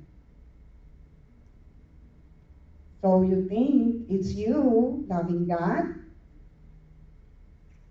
So 3.03 3.23
you 3.23 3.38
think 3.38 3.97
it's 4.09 4.35
you 4.35 5.01
loving 5.09 5.47
God? 5.47 5.85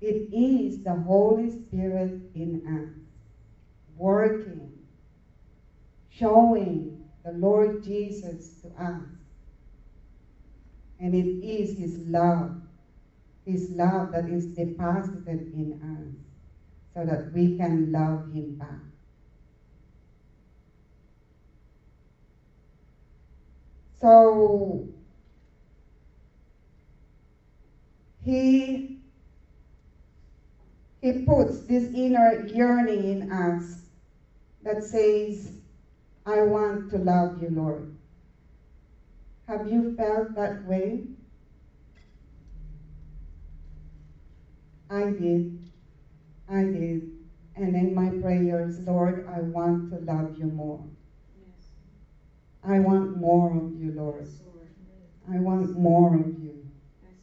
It 0.02 0.34
is 0.34 0.84
the 0.84 0.96
Holy 0.96 1.52
Spirit 1.52 2.22
in 2.34 2.64
us, 2.66 3.02
working, 3.98 4.72
showing 6.10 7.04
the 7.24 7.34
Lord 7.34 7.84
Jesus 7.84 8.62
to 8.62 8.70
us. 8.82 9.02
And 11.02 11.14
it 11.14 11.46
is 11.46 11.78
His 11.78 11.98
love, 12.08 12.62
His 13.46 13.70
love 13.72 14.12
that 14.14 14.30
is 14.30 14.48
deposited 14.48 15.54
in 15.54 15.80
us 15.84 16.16
so 16.94 17.06
that 17.06 17.34
we 17.34 17.58
can 17.58 17.92
love 17.92 18.32
Him 18.34 18.58
back. 18.58 18.80
So, 24.00 24.88
He 28.24 28.99
he 31.02 31.24
puts 31.24 31.62
this 31.62 31.86
inner 31.94 32.46
yearning 32.48 33.04
in 33.06 33.32
us 33.32 33.82
that 34.64 34.84
says, 34.84 35.54
I 36.26 36.42
want 36.42 36.92
to 36.92 36.98
love 36.98 37.42
you, 37.42 37.50
Lord. 37.50 37.96
Have 39.48 39.72
you 39.72 39.96
felt 39.96 40.36
that 40.36 40.66
way? 40.66 41.04
I 44.90 45.06
did. 45.06 45.60
I 46.50 46.64
did. 46.64 47.12
And 47.56 47.76
in 47.76 47.94
my 47.94 48.10
prayers, 48.22 48.80
Lord, 48.80 49.28
I 49.28 49.42
want 49.42 49.92
to 49.92 50.00
love 50.00 50.38
you 50.38 50.46
more. 50.46 50.84
Yes. 51.40 51.68
I 52.64 52.80
want 52.80 53.18
more 53.18 53.56
of 53.56 53.80
you, 53.80 53.94
Lord. 53.96 54.28
Yes. 54.28 54.42
I 55.32 55.40
want 55.40 55.78
more 55.78 56.16
of 56.16 56.40
you. 56.40 56.68
Yes. 57.04 57.14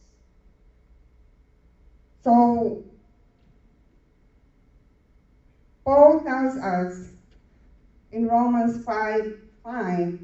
So, 2.22 2.84
Paul 5.86 6.24
tells 6.24 6.56
us 6.56 7.10
in 8.10 8.26
Romans 8.26 8.84
5 8.84 9.38
5 9.62 10.18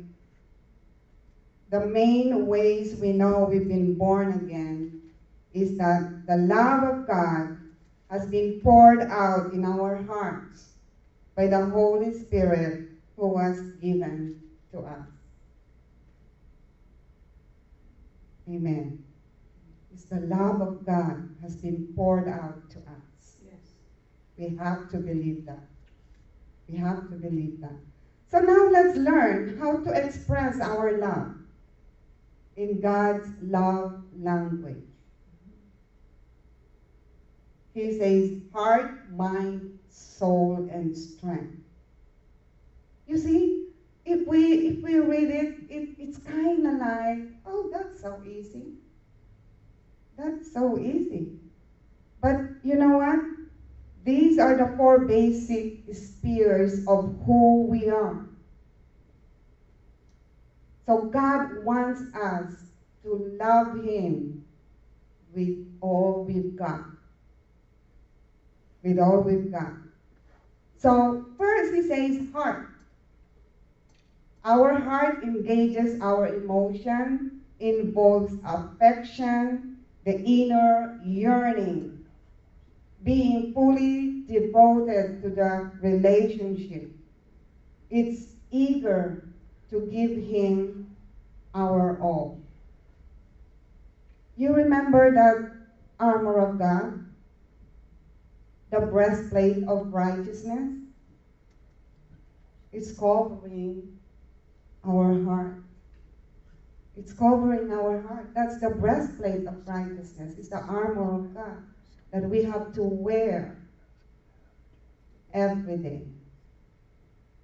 the 1.70 1.86
main 1.86 2.48
ways 2.48 2.96
we 3.00 3.12
know 3.12 3.44
we've 3.48 3.68
been 3.68 3.96
born 3.96 4.32
again 4.32 5.00
is 5.54 5.78
that 5.78 6.26
the 6.26 6.36
love 6.36 6.82
of 6.82 7.06
God 7.06 7.56
has 8.10 8.26
been 8.26 8.60
poured 8.60 9.02
out 9.02 9.52
in 9.52 9.64
our 9.64 10.02
hearts 10.02 10.70
by 11.36 11.46
the 11.46 11.64
Holy 11.66 12.12
Spirit 12.12 12.88
who 13.16 13.28
was 13.28 13.58
given 13.80 14.40
to 14.72 14.80
us. 14.80 15.06
Amen. 18.48 19.04
It's 19.94 20.04
the 20.04 20.20
love 20.20 20.60
of 20.60 20.84
God 20.84 21.30
has 21.40 21.54
been 21.54 21.92
poured 21.94 22.28
out 22.28 22.68
to 22.70 22.78
us. 22.78 22.91
We 24.42 24.56
have 24.56 24.90
to 24.90 24.98
believe 24.98 25.46
that. 25.46 25.62
We 26.68 26.78
have 26.78 27.08
to 27.10 27.16
believe 27.16 27.60
that. 27.60 27.78
So 28.26 28.40
now 28.40 28.66
let's 28.66 28.96
learn 28.96 29.56
how 29.60 29.76
to 29.76 29.90
express 29.92 30.60
our 30.60 30.90
love 30.90 31.28
in 32.56 32.80
God's 32.80 33.28
love 33.40 33.94
language. 34.12 34.82
He 37.74 37.92
says 37.92 38.32
heart, 38.52 38.90
mind, 39.08 39.78
soul, 39.88 40.66
and 40.72 40.96
strength. 40.96 41.54
You 43.06 43.18
see, 43.18 43.56
if 44.04 44.26
we 44.26 44.54
if 44.66 44.82
we 44.82 44.98
read 44.98 45.30
it, 45.30 45.48
it 45.68 45.84
it's 45.98 46.18
kind 46.18 46.66
of 46.66 46.74
like, 46.74 47.18
oh, 47.46 47.68
that's 47.70 48.00
so 48.00 48.20
easy. 48.24 48.74
That's 50.16 50.52
so 50.52 50.78
easy. 50.78 51.28
But 52.20 52.36
you 52.64 52.76
know 52.76 52.96
what? 52.96 53.20
These 54.04 54.31
are 54.42 54.56
the 54.56 54.76
four 54.76 55.06
basic 55.06 55.94
spheres 55.94 56.84
of 56.86 57.16
who 57.24 57.62
we 57.62 57.88
are. 57.88 58.26
So 60.86 61.02
God 61.02 61.64
wants 61.64 62.02
us 62.14 62.52
to 63.04 63.36
love 63.40 63.84
Him 63.84 64.44
with 65.34 65.56
all 65.80 66.24
we've 66.26 66.56
got. 66.56 66.80
With 68.82 68.98
all 68.98 69.20
we've 69.20 69.50
got. 69.50 69.72
So 70.76 71.24
first 71.38 71.72
He 71.72 71.82
says 71.82 72.32
heart. 72.32 72.68
Our 74.44 74.74
heart 74.74 75.22
engages 75.22 76.00
our 76.00 76.26
emotion, 76.26 77.42
involves 77.60 78.34
affection, 78.44 79.78
the 80.04 80.20
inner 80.20 81.00
yearning, 81.04 82.01
being 83.04 83.42
fully 83.54 84.12
devoted 84.28 85.22
to 85.22 85.30
the 85.30 85.64
relationship. 85.80 86.84
It's 87.90 88.36
eager 88.50 89.14
to 89.70 89.80
give 89.80 90.14
Him 90.14 90.76
our 91.54 91.94
all. 92.00 92.30
You 94.36 94.52
remember 94.52 95.10
that 95.10 95.38
armor 96.00 96.38
of 96.38 96.58
God? 96.58 96.92
The 98.70 98.80
breastplate 98.80 99.62
of 99.68 99.82
righteousness? 99.92 100.68
It's 102.72 102.92
covering 102.92 103.88
our 104.84 105.12
heart. 105.12 105.54
It's 106.96 107.12
covering 107.12 107.70
our 107.70 107.96
heart. 107.96 108.28
That's 108.34 108.56
the 108.56 108.70
breastplate 108.70 109.46
of 109.46 109.56
righteousness. 109.66 110.34
It's 110.36 110.48
the 110.48 110.62
armor 110.68 111.14
of 111.14 111.22
God 111.34 111.58
that 112.12 112.24
we 112.24 112.42
have 112.42 112.74
to 112.74 112.84
wear 112.84 113.48
every 115.34 115.76
day 115.76 116.02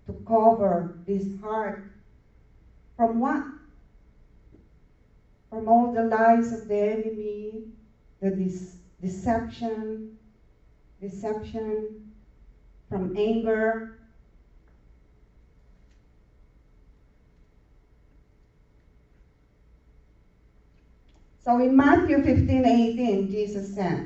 to 0.07 0.15
cover 0.27 0.89
this 1.07 1.27
heart 1.43 1.77
from 2.97 3.21
what? 3.21 3.43
From 5.51 5.69
all 5.69 5.89
the 5.89 6.03
lies 6.03 6.53
of 6.53 6.69
the 6.69 6.77
enemy, 6.77 7.63
the 8.21 8.31
dis- 8.31 8.77
deception, 9.01 10.01
deception, 11.01 11.93
from 12.91 13.09
anger. 13.17 13.81
So 21.39 21.59
in 21.59 21.77
Matthew 21.77 22.19
15 22.21 22.67
18, 22.67 23.29
Jesus 23.29 23.67
said, 23.69 24.03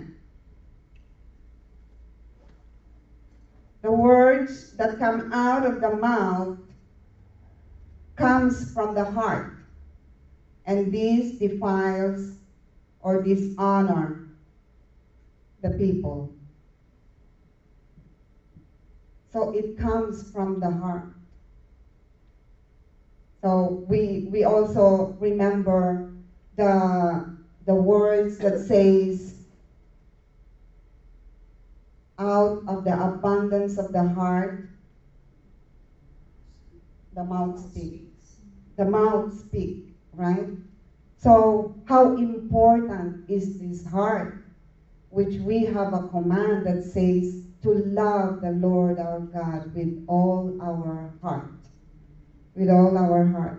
The 3.83 3.93
words 3.93 4.77
that 4.79 4.99
come 4.99 5.33
out 5.33 5.65
of 5.65 5.81
the 5.81 5.91
mouth 5.91 6.57
comes 8.17 8.73
from 8.73 8.95
the 8.95 9.05
heart, 9.05 9.45
and 10.67 10.93
this 10.93 11.33
defiles 11.33 12.39
or 13.03 13.19
dishonor 13.19 14.13
the 15.63 15.71
people. 15.71 16.29
So 19.33 19.51
it 19.51 19.75
comes 19.77 20.23
from 20.33 20.61
the 20.61 20.71
heart. 20.71 21.03
So 23.43 23.75
we 23.89 24.23
we 24.31 24.45
also 24.45 25.09
remember 25.21 25.99
the 26.57 27.23
the 27.67 27.75
words 27.75 28.39
that 28.39 28.57
says 28.57 29.32
out 32.19 32.55
of 32.69 32.85
the 32.85 33.01
abundance 33.03 33.79
of 33.79 33.93
the 33.93 34.05
heart 34.05 34.53
the 37.15 37.25
mouth 37.25 37.59
speaks. 37.59 38.37
The 38.77 38.87
mouth 38.87 39.33
speak 39.33 39.73
right? 40.15 40.49
So 41.17 41.65
how 41.85 42.09
important 42.17 43.17
is 43.29 43.51
this 43.59 43.85
heart 43.85 44.29
which 45.11 45.39
we 45.39 45.65
have 45.65 45.93
a 45.95 46.01
command 46.01 46.65
that 46.65 46.83
says 46.83 47.43
to 47.63 47.73
love 47.73 48.41
the 48.41 48.51
lord 48.53 48.99
our 48.99 49.21
god 49.21 49.65
with 49.73 49.91
all 50.09 50.51
our 50.61 51.11
heart 51.23 51.47
with 52.55 52.71
all 52.71 52.97
our 52.97 53.25
heart. 53.25 53.57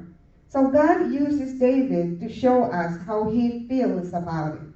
So 0.48 0.63
god 0.66 1.02
uses 1.02 1.54
david 1.54 2.20
to 2.20 2.30
show 2.30 2.63
us 2.66 2.98
how 2.98 3.26
he 3.26 3.52
feels 3.52 4.13
about 4.13 4.56
it. 4.56 4.68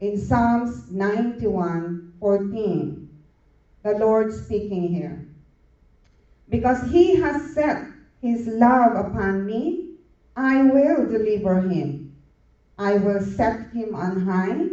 In 0.00 0.16
psalms 0.16 0.84
91 0.88 1.98
14 2.20 2.98
the 3.82 3.94
Lord 3.94 4.32
speaking 4.32 4.88
here. 4.90 5.20
Because 6.48 6.82
he 6.82 7.14
has 7.14 7.38
set 7.38 7.78
his 8.20 8.46
love 8.46 8.94
upon 8.94 9.46
me, 9.46 9.80
I 10.36 10.62
will 10.62 11.04
deliver 11.04 11.58
him. 11.60 12.02
I 12.78 12.96
will 12.96 13.20
set 13.20 13.64
him 13.72 13.94
on 13.94 14.16
high, 14.16 14.68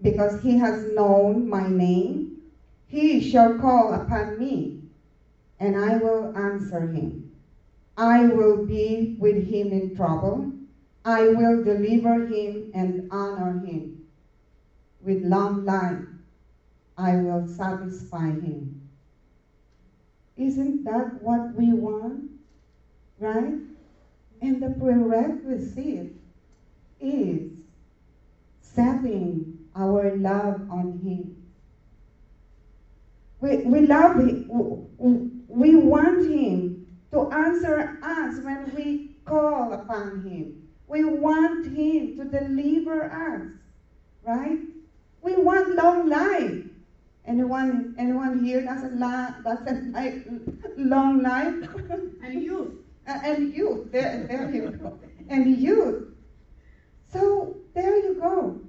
because 0.00 0.36
he 0.36 0.56
has 0.56 0.84
known 0.84 1.48
my 1.48 1.70
name. 1.70 2.24
He 2.86 3.20
shall 3.20 3.50
call 3.50 3.92
upon 3.92 4.38
me, 4.38 4.72
and 5.58 5.76
I 5.76 5.96
will 5.96 6.28
answer 6.34 6.82
him. 6.84 7.22
I 7.96 8.26
will 8.26 8.56
be 8.56 9.10
with 9.18 9.36
him 9.36 9.72
in 9.72 9.90
trouble. 9.90 10.46
I 11.04 11.28
will 11.28 11.58
deliver 11.58 12.16
him 12.18 12.64
and 12.72 13.00
honor 13.10 13.52
him. 13.54 13.92
With 15.00 15.22
long 15.22 15.64
life 15.64 16.09
I 16.98 17.16
will 17.16 17.42
satisfy 17.46 18.30
him. 18.32 18.70
Isn't 20.36 20.84
that 20.84 21.22
what 21.22 21.42
we 21.54 21.72
want? 21.72 22.24
Right? 23.18 23.54
And 24.42 24.62
the 24.62 24.70
prerequisite 24.70 26.08
is 27.00 27.42
setting 28.62 29.46
our 29.76 30.10
love 30.10 30.58
on 30.70 31.00
him. 31.04 31.34
We, 33.40 33.58
we 33.64 33.82
love 33.82 34.16
him. 34.16 34.38
We 35.48 35.74
want 35.76 36.24
him 36.24 36.72
to 37.12 37.24
answer 37.30 37.84
us 38.02 38.40
when 38.40 38.72
we 38.74 38.98
call 39.26 39.72
upon 39.72 40.16
him. 40.16 40.54
We 40.88 41.04
want 41.04 41.66
him 41.66 42.10
to 42.16 42.24
deliver 42.24 43.04
us. 43.12 43.42
Right? 44.24 44.58
We 45.22 45.36
want 45.36 45.68
long 45.68 46.06
life. 46.06 46.69
Anyone, 47.30 47.94
anyone 47.96 48.44
here 48.44 48.62
that's 48.62 48.82
a, 48.82 48.88
la- 48.88 49.30
doesn't 49.44 49.92
like 49.92 50.26
long 50.76 51.22
life? 51.22 51.54
And 52.24 52.42
youth. 52.42 52.74
Uh, 53.06 53.20
and 53.24 53.54
youth, 53.54 53.92
there, 53.92 54.26
there 54.26 54.50
you 54.52 54.70
go. 54.70 54.98
And 55.28 55.56
youth. 55.56 56.08
So 57.12 57.56
there 57.72 57.96
you 58.04 58.20
go. 58.20 58.60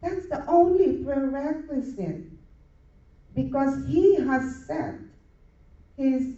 That's 0.00 0.26
the 0.30 0.42
only 0.48 1.04
prerequisite. 1.04 2.24
Because 3.34 3.86
he 3.86 4.16
has 4.16 4.64
set 4.66 4.94
his 5.98 6.32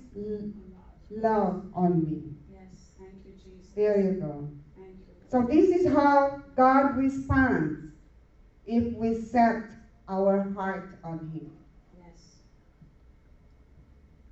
love 1.08 1.66
on 1.72 2.02
me. 2.04 2.22
Yes, 2.52 2.90
thank 2.98 3.14
you, 3.24 3.32
Jesus. 3.32 3.70
There 3.76 4.00
you 4.00 4.20
go. 4.20 4.48
You. 4.76 4.92
So 5.28 5.42
this 5.42 5.70
is 5.70 5.86
how 5.92 6.42
God 6.56 6.96
responds 6.96 7.92
if 8.66 8.92
we 8.96 9.14
set 9.14 9.62
our 10.10 10.52
heart 10.54 10.98
on 11.04 11.30
him. 11.32 11.50
Yes. 11.96 12.42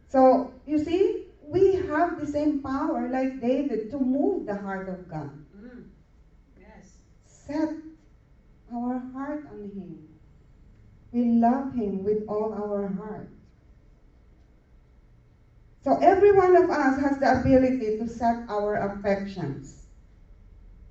So 0.09 0.53
you 0.67 0.79
see, 0.85 1.27
we 1.47 1.77
have 1.89 2.21
the 2.21 2.27
same 2.27 2.63
power 2.63 3.09
like 3.09 3.41
David 3.41 3.91
to 3.93 3.99
move 3.99 4.47
the 4.47 4.57
heart 4.57 4.89
of 4.89 5.09
God. 5.09 5.31
Mm. 5.57 5.85
Yes. 6.61 6.93
Set 7.25 7.71
our 8.75 8.99
heart 9.15 9.47
on 9.51 9.71
him. 9.75 10.09
We 11.13 11.41
love 11.41 11.73
him 11.73 12.05
with 12.05 12.25
all 12.29 12.53
our 12.53 12.89
heart. 12.89 13.31
So 15.85 15.97
every 16.03 16.33
one 16.33 16.55
of 16.57 16.69
us 16.69 17.01
has 17.01 17.19
the 17.19 17.41
ability 17.41 17.97
to 17.97 18.07
set 18.07 18.37
our 18.51 18.75
affections. 18.75 19.87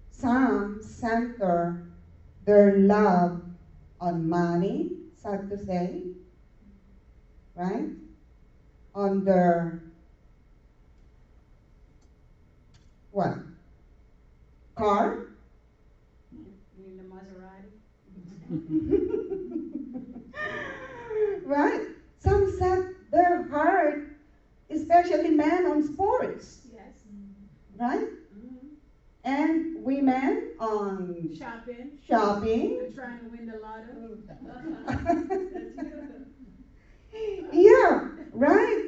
Some 0.09 0.81
center 0.81 1.83
their 2.45 2.71
love 2.71 3.46
on 3.99 4.27
money, 4.27 4.87
sad 5.13 5.47
to 5.49 5.57
say, 5.57 6.03
right? 7.55 7.87
On 8.93 9.21
their 9.21 9.73
what? 13.11 13.33
Car? 14.75 15.17
You 16.31 16.81
mean 16.83 16.97
the 16.97 17.03
Maserati? 17.03 17.71
right? 21.43 21.79
Some 22.17 22.47
set 22.47 22.81
their 23.11 23.37
heart, 23.49 23.97
especially 24.69 25.29
men, 25.29 25.65
on 25.65 25.81
sports, 25.81 26.59
Yes. 26.63 27.05
right? 27.77 28.05
And 29.27 29.83
women 29.83 30.53
on 30.57 31.35
Shopping. 31.37 31.99
shopping. 32.07 32.79
And 32.85 32.95
trying 32.95 33.19
to 33.19 33.25
win 33.25 33.45
the 33.45 33.59
lotto. 33.59 34.19
yeah, 37.51 38.07
right? 38.31 38.85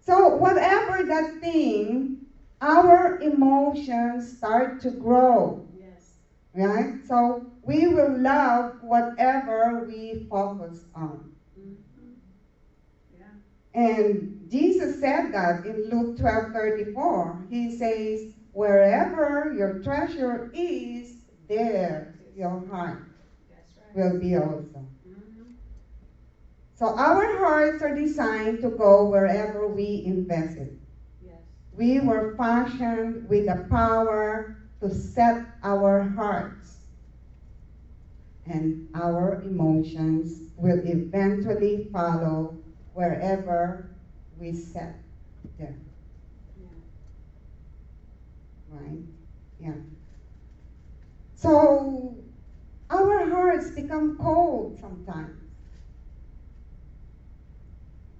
So, 0.00 0.36
whatever 0.36 1.04
that 1.04 1.40
thing, 1.40 2.18
our 2.60 3.18
emotions 3.22 4.36
start 4.36 4.82
to 4.82 4.90
grow, 4.90 5.66
yes. 5.80 6.12
right? 6.52 6.96
So, 7.06 7.46
we 7.62 7.86
will 7.86 8.14
love 8.18 8.82
whatever 8.82 9.86
we 9.88 10.26
focus 10.28 10.84
on. 10.94 11.32
Mm-hmm. 11.58 12.12
Yeah. 13.18 13.24
And 13.72 14.48
Jesus 14.50 15.00
said 15.00 15.32
that 15.32 15.64
in 15.64 15.88
Luke 15.88 16.18
12 16.18 16.52
34. 16.52 17.46
He 17.48 17.74
says, 17.74 18.34
Wherever 18.58 19.54
your 19.56 19.78
treasure 19.84 20.50
is, 20.52 21.14
there 21.48 22.18
your 22.34 22.66
heart 22.66 23.04
right. 23.48 23.94
will 23.94 24.18
be 24.18 24.34
also. 24.34 24.84
Mm-hmm. 25.06 25.52
So 26.74 26.86
our 26.88 27.38
hearts 27.38 27.84
are 27.84 27.94
designed 27.94 28.60
to 28.62 28.70
go 28.70 29.04
wherever 29.04 29.68
we 29.68 30.02
invest 30.04 30.58
it. 30.58 30.72
Yes. 31.24 31.36
We 31.76 32.00
were 32.00 32.34
fashioned 32.36 33.28
with 33.28 33.46
the 33.46 33.64
power 33.70 34.56
to 34.80 34.92
set 34.92 35.36
our 35.62 36.00
hearts. 36.16 36.78
And 38.44 38.88
our 38.92 39.40
emotions 39.42 40.50
will 40.56 40.80
eventually 40.84 41.86
follow 41.92 42.56
wherever 42.92 43.88
we 44.36 44.52
set 44.52 44.96
them. 45.60 45.87
Right? 48.70 49.00
Yeah. 49.58 49.74
So 51.34 52.14
our 52.90 53.24
hearts 53.26 53.70
become 53.70 54.10
cold 54.18 54.72
sometimes. 54.80 55.36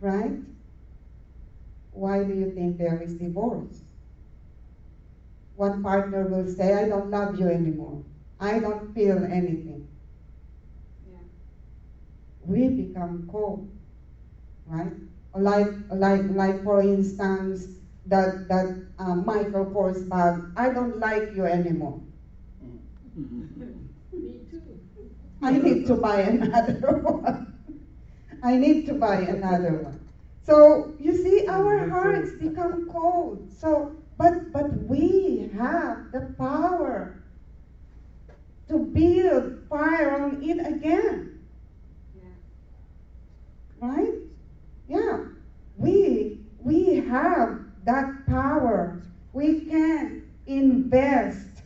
Right? 0.00 0.34
Why 1.92 2.22
do 2.22 2.32
you 2.32 2.46
think 2.46 2.78
there 2.78 2.96
is 2.96 3.14
divorce? 3.14 3.82
One 5.56 5.76
partner 5.76 6.24
will 6.24 6.46
say, 6.46 6.72
I 6.72 6.86
don't 6.86 7.10
love 7.10 7.34
you 7.34 7.48
anymore. 7.48 7.98
I 8.40 8.58
don't 8.58 8.82
feel 8.94 9.24
anything. 9.28 9.82
Yeah. 11.06 11.22
We 12.40 12.68
become 12.68 13.20
cold. 13.26 13.60
Right? 14.66 14.92
Like, 15.34 15.70
like, 15.90 16.24
like 16.28 16.58
for 16.62 16.80
instance, 16.80 17.77
that, 18.08 18.48
that 18.48 18.66
uh, 18.98 19.14
Michael 19.14 19.66
Forsberg, 19.66 20.40
I 20.56 20.68
don't 20.70 20.98
like 20.98 21.26
you 21.32 21.44
anymore. 21.44 21.94
Me 24.12 24.40
too. 24.50 24.78
I 25.42 25.56
need 25.58 25.86
to 25.86 25.94
buy 25.94 26.18
another 26.18 26.90
one. 27.02 27.36
I 28.42 28.56
need 28.56 28.86
to 28.86 28.94
buy 28.94 29.16
another 29.18 29.74
one. 29.74 29.98
So 30.42 30.84
you 30.98 31.12
see, 31.12 31.42
our 31.48 31.78
hearts 31.78 32.32
become 32.32 32.76
cold. 32.86 33.38
So, 33.48 33.88
but 34.18 34.34
but 34.52 34.66
we 34.72 35.48
have 35.52 35.98
the 36.12 36.22
power 36.38 37.10
to 38.68 38.78
build 38.78 39.44
fire 39.68 40.10
on 40.10 40.36
it 40.40 40.58
again, 40.64 41.22
Yeah. 42.14 42.32
right? 43.80 44.14
Yeah, 44.88 45.18
we 45.76 46.30
we 46.58 46.96
have 46.96 47.50
that 47.88 48.26
power. 48.26 49.00
We 49.32 49.54
can 49.54 50.20
invest 50.46 51.62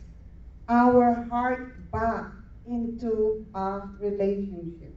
our 0.68 1.26
heart 1.28 1.90
back 1.90 2.26
into 2.64 3.44
a 3.56 3.82
relationship. 3.98 4.94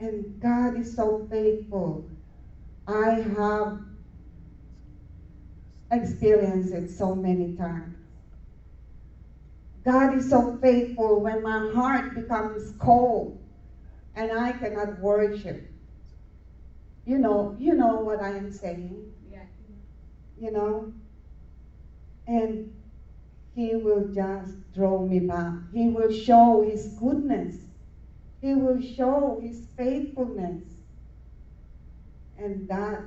And 0.00 0.40
God 0.40 0.80
is 0.80 0.96
so 0.96 1.26
faithful. 1.30 2.02
I 2.88 3.20
have 3.36 3.78
experienced 5.92 6.72
it 6.72 6.90
so 6.90 7.14
many 7.14 7.56
times. 7.58 7.96
God 9.84 10.14
is 10.14 10.30
so 10.30 10.56
faithful 10.62 11.20
when 11.20 11.42
my 11.42 11.60
heart 11.74 12.14
becomes 12.14 12.72
cold 12.78 13.36
and 14.16 14.32
I 14.32 14.52
cannot 14.52 14.98
worship. 15.02 15.60
You 17.06 17.18
know, 17.18 17.56
you 17.58 17.74
know 17.74 17.96
what 18.00 18.20
I 18.20 18.30
am 18.30 18.50
saying, 18.50 19.12
Yeah. 19.30 19.44
you 20.38 20.50
know? 20.50 20.92
And 22.26 22.72
he 23.54 23.76
will 23.76 24.08
just 24.08 24.54
draw 24.72 25.04
me 25.06 25.20
back. 25.20 25.54
He 25.72 25.88
will 25.88 26.12
show 26.12 26.62
his 26.62 26.88
goodness. 26.98 27.56
He 28.40 28.54
will 28.54 28.80
show 28.80 29.40
his 29.42 29.66
faithfulness. 29.76 30.64
And 32.38 32.66
that, 32.68 33.02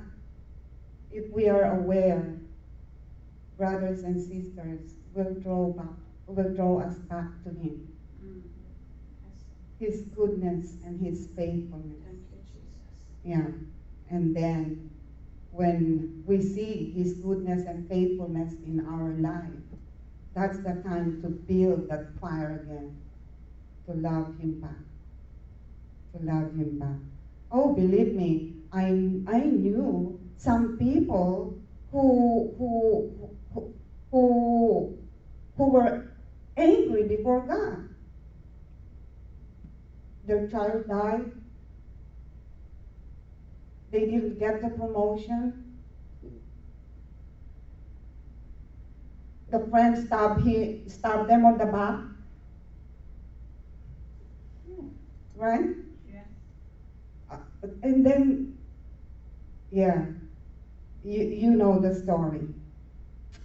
if 1.12 1.30
we 1.32 1.48
are 1.48 1.78
aware, 1.78 2.38
brothers 3.56 4.04
and 4.04 4.20
sisters, 4.20 4.94
will 5.12 5.34
draw 5.34 5.72
back, 5.72 5.86
will 6.26 6.54
draw 6.54 6.80
us 6.80 6.94
back 7.10 7.28
to 7.44 7.50
him. 7.50 7.88
Mm. 8.24 8.42
His 9.78 10.02
goodness 10.16 10.76
and 10.84 11.00
his 11.00 11.28
faithfulness. 11.36 11.98
Thank 12.04 12.18
you, 12.32 12.38
Jesus. 12.46 12.62
Yeah. 13.24 13.77
And 14.10 14.34
then 14.34 14.90
when 15.52 16.22
we 16.26 16.40
see 16.40 16.92
his 16.96 17.14
goodness 17.14 17.66
and 17.66 17.88
faithfulness 17.88 18.54
in 18.66 18.86
our 18.88 19.12
life, 19.20 19.58
that's 20.34 20.58
the 20.58 20.80
time 20.82 21.20
to 21.22 21.28
build 21.28 21.88
that 21.90 22.06
fire 22.20 22.62
again, 22.62 22.96
to 23.86 23.94
love 23.94 24.38
him 24.38 24.60
back. 24.60 24.70
To 26.14 26.24
love 26.24 26.54
him 26.54 26.78
back. 26.78 26.98
Oh, 27.50 27.74
believe 27.74 28.14
me, 28.14 28.54
I, 28.72 28.86
I 29.26 29.40
knew 29.40 30.20
some 30.36 30.78
people 30.78 31.58
who, 31.90 32.54
who, 32.58 33.28
who, 33.52 33.74
who, 34.10 34.98
who 35.56 35.64
were 35.64 36.08
angry 36.56 37.04
before 37.04 37.40
God. 37.40 37.88
Their 40.26 40.46
child 40.48 40.86
died, 40.88 41.32
they 43.90 44.06
didn't 44.06 44.38
get 44.38 44.60
the 44.60 44.68
promotion. 44.68 45.64
The 49.50 49.58
friend 49.70 49.96
stabbed, 49.96 50.40
he, 50.42 50.82
stabbed 50.88 51.28
them 51.28 51.44
on 51.46 51.56
the 51.56 51.66
back. 51.66 52.00
Right? 55.34 55.70
Yeah. 56.12 56.24
Uh, 57.30 57.36
and 57.82 58.04
then, 58.04 58.58
yeah, 59.70 60.02
you, 61.04 61.22
you 61.22 61.50
know 61.54 61.78
the 61.78 61.94
story. 61.94 62.48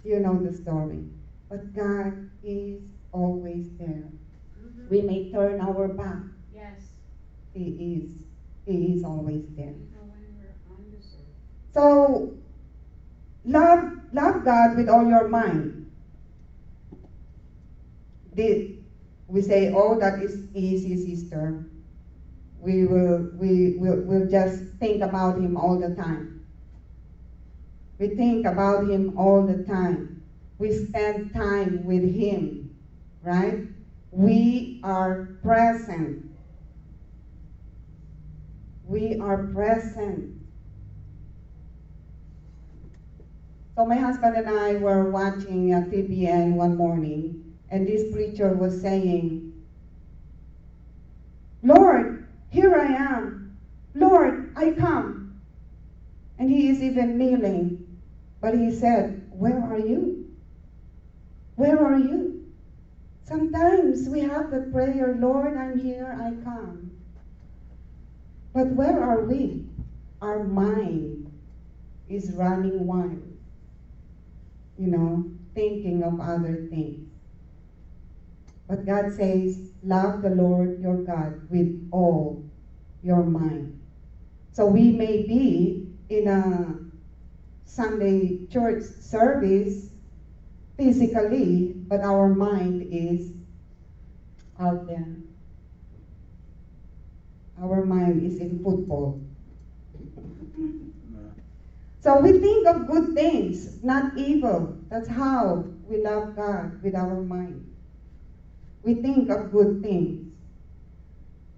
You 0.04 0.20
know 0.20 0.36
the 0.36 0.52
story. 0.52 1.04
But 1.48 1.72
God 1.72 2.12
is 2.42 2.82
always 3.12 3.70
there. 3.78 4.04
Mhm. 4.60 4.90
We 4.90 5.00
may 5.00 5.30
turn 5.30 5.60
our 5.60 5.88
back. 5.88 6.18
Yes. 6.52 6.90
He 7.54 7.68
is. 7.96 8.24
He 8.66 8.92
is 8.92 9.04
always 9.04 9.44
there. 9.56 9.68
Even 9.68 10.08
when 10.10 10.24
we're 10.36 10.76
undeserved. 10.76 11.30
So, 11.74 12.30
love, 13.44 13.82
love 14.12 14.44
God 14.44 14.76
with 14.76 14.88
all 14.88 15.06
your 15.06 15.28
mind. 15.28 15.90
Did 18.36 18.84
we 19.26 19.42
say, 19.42 19.72
"Oh, 19.74 19.98
that 19.98 20.22
is 20.22 20.38
easy, 20.54 20.94
sister"? 20.96 21.52
We 22.60 22.86
will, 22.86 23.26
we 23.34 23.76
will, 23.76 23.98
we'll 24.06 24.28
just 24.28 24.62
think 24.78 25.02
about 25.02 25.36
Him 25.36 25.56
all 25.56 25.76
the 25.76 25.90
time. 25.90 26.30
We 27.98 28.08
think 28.08 28.46
about 28.46 28.84
Him 28.84 29.18
all 29.18 29.42
the 29.42 29.64
time. 29.64 30.22
We 30.58 30.70
spend 30.70 31.34
time 31.34 31.84
with 31.84 32.04
Him, 32.04 32.70
right? 33.22 33.56
We 34.12 34.80
are 34.84 35.28
present. 35.42 36.18
We 38.86 39.18
are 39.20 39.38
present. 39.52 40.33
So 43.76 43.84
my 43.84 43.96
husband 43.96 44.36
and 44.36 44.48
I 44.48 44.76
were 44.76 45.10
watching 45.10 45.74
uh, 45.74 45.80
TBN 45.90 46.52
one 46.52 46.76
morning, 46.76 47.56
and 47.70 47.84
this 47.86 48.12
preacher 48.12 48.54
was 48.54 48.80
saying, 48.80 49.52
Lord, 51.60 52.28
here 52.50 52.76
I 52.76 52.86
am. 52.86 53.58
Lord, 53.94 54.52
I 54.56 54.70
come. 54.72 55.40
And 56.38 56.48
he 56.48 56.68
is 56.68 56.82
even 56.82 57.18
kneeling. 57.18 57.98
But 58.40 58.54
he 58.54 58.70
said, 58.70 59.26
Where 59.32 59.60
are 59.60 59.78
you? 59.78 60.30
Where 61.56 61.84
are 61.84 61.98
you? 61.98 62.46
Sometimes 63.24 64.08
we 64.08 64.20
have 64.20 64.52
the 64.52 64.68
prayer, 64.72 65.16
Lord, 65.18 65.56
I'm 65.56 65.80
here, 65.80 66.16
I 66.20 66.44
come. 66.44 66.92
But 68.52 68.68
where 68.68 69.02
are 69.02 69.24
we? 69.24 69.66
Our 70.20 70.44
mind 70.44 71.32
is 72.08 72.32
running 72.32 72.86
wild 72.86 73.33
you 74.78 74.88
know, 74.88 75.24
thinking 75.54 76.02
of 76.02 76.20
other 76.20 76.66
things. 76.70 77.08
But 78.66 78.86
God 78.86 79.12
says, 79.12 79.70
love 79.82 80.22
the 80.22 80.30
Lord 80.30 80.80
your 80.80 81.02
God 81.02 81.48
with 81.50 81.88
all 81.92 82.42
your 83.02 83.22
mind. 83.22 83.80
So 84.52 84.66
we 84.66 84.90
may 84.90 85.22
be 85.22 85.92
in 86.08 86.28
a 86.28 86.76
Sunday 87.64 88.46
church 88.46 88.84
service 88.84 89.90
physically, 90.76 91.74
but 91.88 92.00
our 92.00 92.34
mind 92.34 92.88
is 92.90 93.32
out 94.58 94.86
there. 94.86 95.16
Our 97.60 97.84
mind 97.84 98.24
is 98.24 98.40
in 98.40 98.62
football. 98.62 99.20
So 102.04 102.20
we 102.20 102.32
think 102.32 102.68
of 102.68 102.86
good 102.86 103.16
things, 103.16 103.80
not 103.82 104.04
evil. 104.14 104.76
That's 104.90 105.08
how 105.08 105.64
we 105.88 105.96
love 105.96 106.36
God 106.36 106.84
with 106.84 106.94
our 106.94 107.18
mind. 107.18 107.64
We 108.84 108.92
think 108.92 109.30
of 109.30 109.50
good 109.50 109.82
things. 109.82 110.20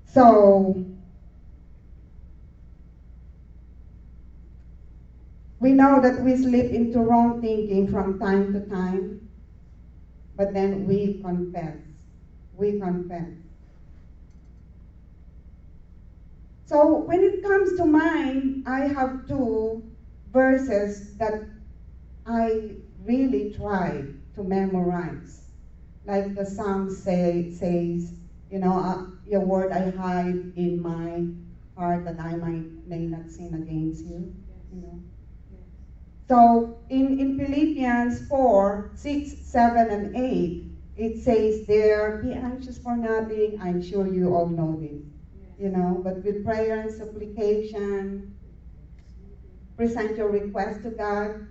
So 0.07 0.79
We 5.61 5.73
know 5.73 6.01
that 6.01 6.19
we 6.23 6.37
slip 6.37 6.73
into 6.73 7.01
wrong 7.01 7.41
thinking 7.41 7.87
from 7.87 8.15
time 8.15 8.53
to 8.53 8.61
time, 8.61 9.17
but 10.37 10.53
then 10.53 10.85
we 10.87 11.11
confess. 11.23 11.75
We 12.55 12.73
confess. 12.73 13.27
So 16.67 17.03
when 17.07 17.25
it 17.25 17.43
comes 17.43 17.73
to 17.75 17.87
mind, 17.87 18.55
I 18.67 18.83
have 18.83 19.11
two 19.27 19.79
verses 20.37 21.16
that 21.16 21.33
I 22.27 22.72
really 23.05 23.55
try 23.55 24.05
to 24.35 24.42
memorize. 24.44 25.49
Like 26.05 26.35
the 26.35 26.44
Psalm 26.44 26.90
say, 26.90 27.51
says, 27.53 28.12
you 28.51 28.59
know, 28.59 28.79
uh, 28.79 29.07
your 29.27 29.40
word 29.40 29.72
I 29.72 29.90
hide 29.90 30.53
in 30.57 30.83
my 30.83 31.25
heart 31.75 32.05
that 32.05 32.20
I 32.20 32.37
might 32.37 32.66
may 32.87 33.07
not 33.14 33.31
sin 33.31 33.55
against 33.55 34.05
you. 34.05 34.35
You 34.72 34.83
know. 34.83 35.01
So 36.29 36.79
in, 36.90 37.18
in 37.18 37.38
Philippians 37.38 38.29
4, 38.29 38.90
6, 38.94 39.38
7, 39.38 39.90
and 39.90 40.16
8, 40.16 40.64
it 40.99 41.22
says 41.25 41.66
there, 41.66 42.20
be 42.22 42.35
anxious 42.35 42.77
for 42.77 42.94
nothing. 42.94 43.59
I'm 43.62 43.83
sure 43.83 44.07
you 44.07 44.35
all 44.35 44.49
know 44.49 44.79
this. 44.79 45.03
You 45.59 45.70
know, 45.70 46.03
but 46.05 46.22
with 46.22 46.44
prayer 46.44 46.81
and 46.83 46.92
supplication, 46.92 48.36
present 49.77 50.17
your 50.17 50.31
request 50.31 50.83
to 50.83 50.91
God, 50.91 51.47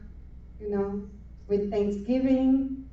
you 0.60 0.70
know, 0.70 1.04
with 1.48 1.72
thanksgiving 1.72 2.86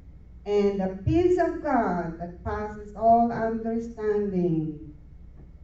and 0.45 0.81
the 0.81 1.01
peace 1.05 1.39
of 1.39 1.63
God 1.63 2.19
that 2.19 2.45
passes 2.45 2.95
all 2.97 3.31
understanding, 3.31 4.95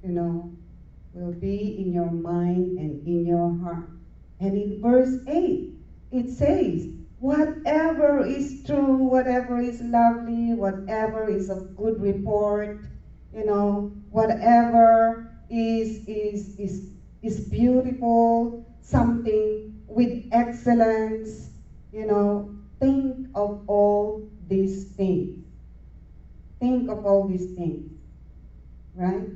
you 0.02 0.10
know, 0.10 0.52
will 1.12 1.32
be 1.32 1.82
in 1.82 1.92
your 1.92 2.10
mind 2.10 2.78
and 2.78 3.06
in 3.06 3.26
your 3.26 3.56
heart. 3.58 3.90
And 4.40 4.56
in 4.56 4.80
verse 4.80 5.18
8, 5.26 5.70
it 6.12 6.30
says, 6.30 6.88
whatever 7.18 8.24
is 8.24 8.62
true, 8.64 8.96
whatever 8.96 9.60
is 9.60 9.80
lovely, 9.82 10.54
whatever 10.54 11.28
is 11.28 11.50
of 11.50 11.76
good 11.76 12.00
report, 12.00 12.78
you 13.34 13.44
know, 13.44 13.92
whatever 14.10 15.32
is 15.50 16.06
is 16.06 16.56
is 16.58 16.90
is 17.22 17.40
beautiful, 17.48 18.64
something 18.88 19.84
with 19.86 20.32
excellence, 20.32 21.50
you 21.92 22.06
know, 22.06 22.48
think 22.80 23.28
of 23.34 23.60
all 23.68 24.20
these 24.48 24.84
things. 24.96 25.44
Think 26.60 26.88
of 26.88 27.04
all 27.04 27.28
these 27.28 27.46
things. 27.52 27.84
Right? 28.96 29.28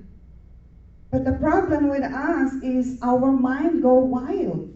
But 1.11 1.25
the 1.25 1.33
problem 1.33 1.89
with 1.91 2.05
us 2.05 2.57
is 2.63 2.97
our 3.03 3.33
mind 3.33 3.83
go 3.83 3.95
wild 4.01 4.69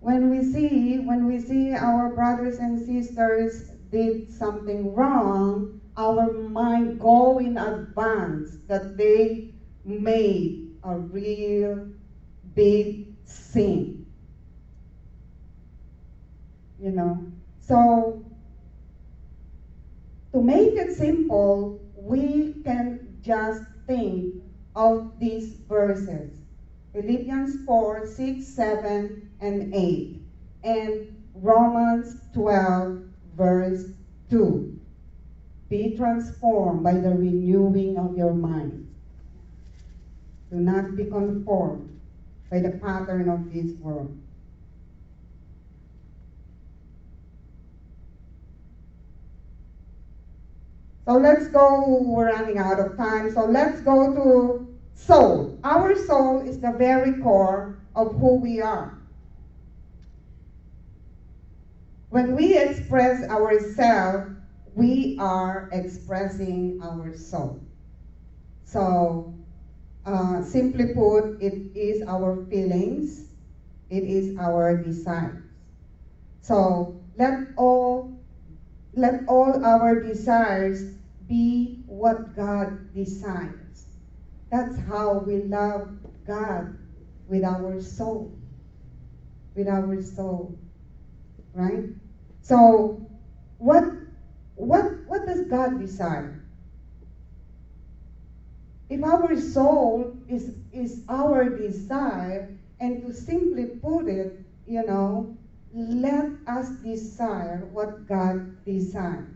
when 0.00 0.30
we 0.30 0.42
see 0.42 0.98
when 0.98 1.26
we 1.26 1.38
see 1.38 1.74
our 1.74 2.08
brothers 2.08 2.58
and 2.58 2.78
sisters 2.78 3.62
did 3.90 4.32
something 4.32 4.94
wrong 4.94 5.68
our 5.96 6.26
mind 6.28 6.98
go 6.98 7.38
in 7.38 7.58
advance 7.58 8.58
that 8.68 8.96
they 8.96 9.36
made 9.84 10.52
a 10.84 10.96
real 10.96 11.84
big 12.54 13.06
sin 13.24 14.06
you 16.80 16.90
know 16.90 17.30
so 17.60 18.24
to 20.32 20.42
make 20.42 20.74
it 20.74 20.92
simple 20.92 21.80
we 21.96 22.54
can 22.64 23.18
just 23.22 23.62
think 23.86 24.34
of 24.74 25.12
these 25.18 25.54
verses 25.68 26.40
Philippians 26.92 27.64
4, 27.66 28.06
6, 28.06 28.46
7, 28.46 29.30
and 29.40 29.74
8, 29.74 30.22
and 30.64 31.22
Romans 31.34 32.20
12, 32.34 33.02
verse 33.36 33.84
2. 34.28 34.80
Be 35.68 35.96
transformed 35.96 36.82
by 36.82 36.94
the 36.94 37.10
renewing 37.10 37.96
of 37.96 38.16
your 38.16 38.34
mind. 38.34 38.88
Do 40.50 40.56
not 40.56 40.96
be 40.96 41.04
conformed 41.04 41.89
by 42.50 42.58
the 42.58 42.70
pattern 42.70 43.28
of 43.28 43.52
this 43.52 43.72
world. 43.80 44.16
So 51.06 51.16
let's 51.16 51.48
go, 51.48 52.02
we're 52.02 52.30
running 52.30 52.58
out 52.58 52.78
of 52.78 52.96
time. 52.96 53.32
So 53.32 53.44
let's 53.44 53.80
go 53.80 54.14
to 54.14 54.68
soul. 54.94 55.58
Our 55.64 55.96
soul 55.96 56.40
is 56.40 56.60
the 56.60 56.72
very 56.72 57.20
core 57.20 57.78
of 57.96 58.14
who 58.16 58.36
we 58.36 58.60
are. 58.60 58.98
When 62.10 62.34
we 62.34 62.56
express 62.56 63.28
ourselves, 63.28 64.36
we 64.74 65.16
are 65.18 65.68
expressing 65.72 66.80
our 66.82 67.14
soul. 67.14 67.60
So, 68.64 69.34
uh, 70.06 70.42
simply 70.42 70.86
put, 70.86 71.40
it 71.40 71.54
is 71.74 72.02
our 72.06 72.36
feelings, 72.50 73.26
it 73.90 74.04
is 74.04 74.36
our 74.38 74.74
desires. 74.74 75.42
So, 76.42 76.94
let 77.16 77.34
all 77.56 78.10
let 78.94 79.14
all 79.28 79.64
our 79.64 79.94
desires 79.94 80.84
be 81.28 81.84
what 81.86 82.34
God 82.34 82.92
desires. 82.94 83.86
That's 84.50 84.76
how 84.78 85.22
we 85.26 85.38
love 85.38 85.88
God 86.26 86.74
with 87.28 87.44
our 87.44 87.80
soul. 87.80 88.32
With 89.54 89.68
our 89.68 90.02
soul. 90.02 90.58
Right? 91.54 91.84
So 92.42 93.00
what 93.58 93.84
what 94.56 94.84
what 95.06 95.26
does 95.26 95.42
God 95.42 95.78
desire? 95.78 96.39
If 98.90 99.04
our 99.04 99.40
soul 99.40 100.12
is 100.28 100.50
is 100.72 101.04
our 101.08 101.48
desire, 101.48 102.50
and 102.80 103.00
to 103.02 103.14
simply 103.14 103.66
put 103.66 104.08
it, 104.08 104.40
you 104.66 104.84
know, 104.84 105.36
let 105.72 106.26
us 106.48 106.70
desire 106.82 107.68
what 107.72 108.08
God 108.08 108.64
desires. 108.64 109.28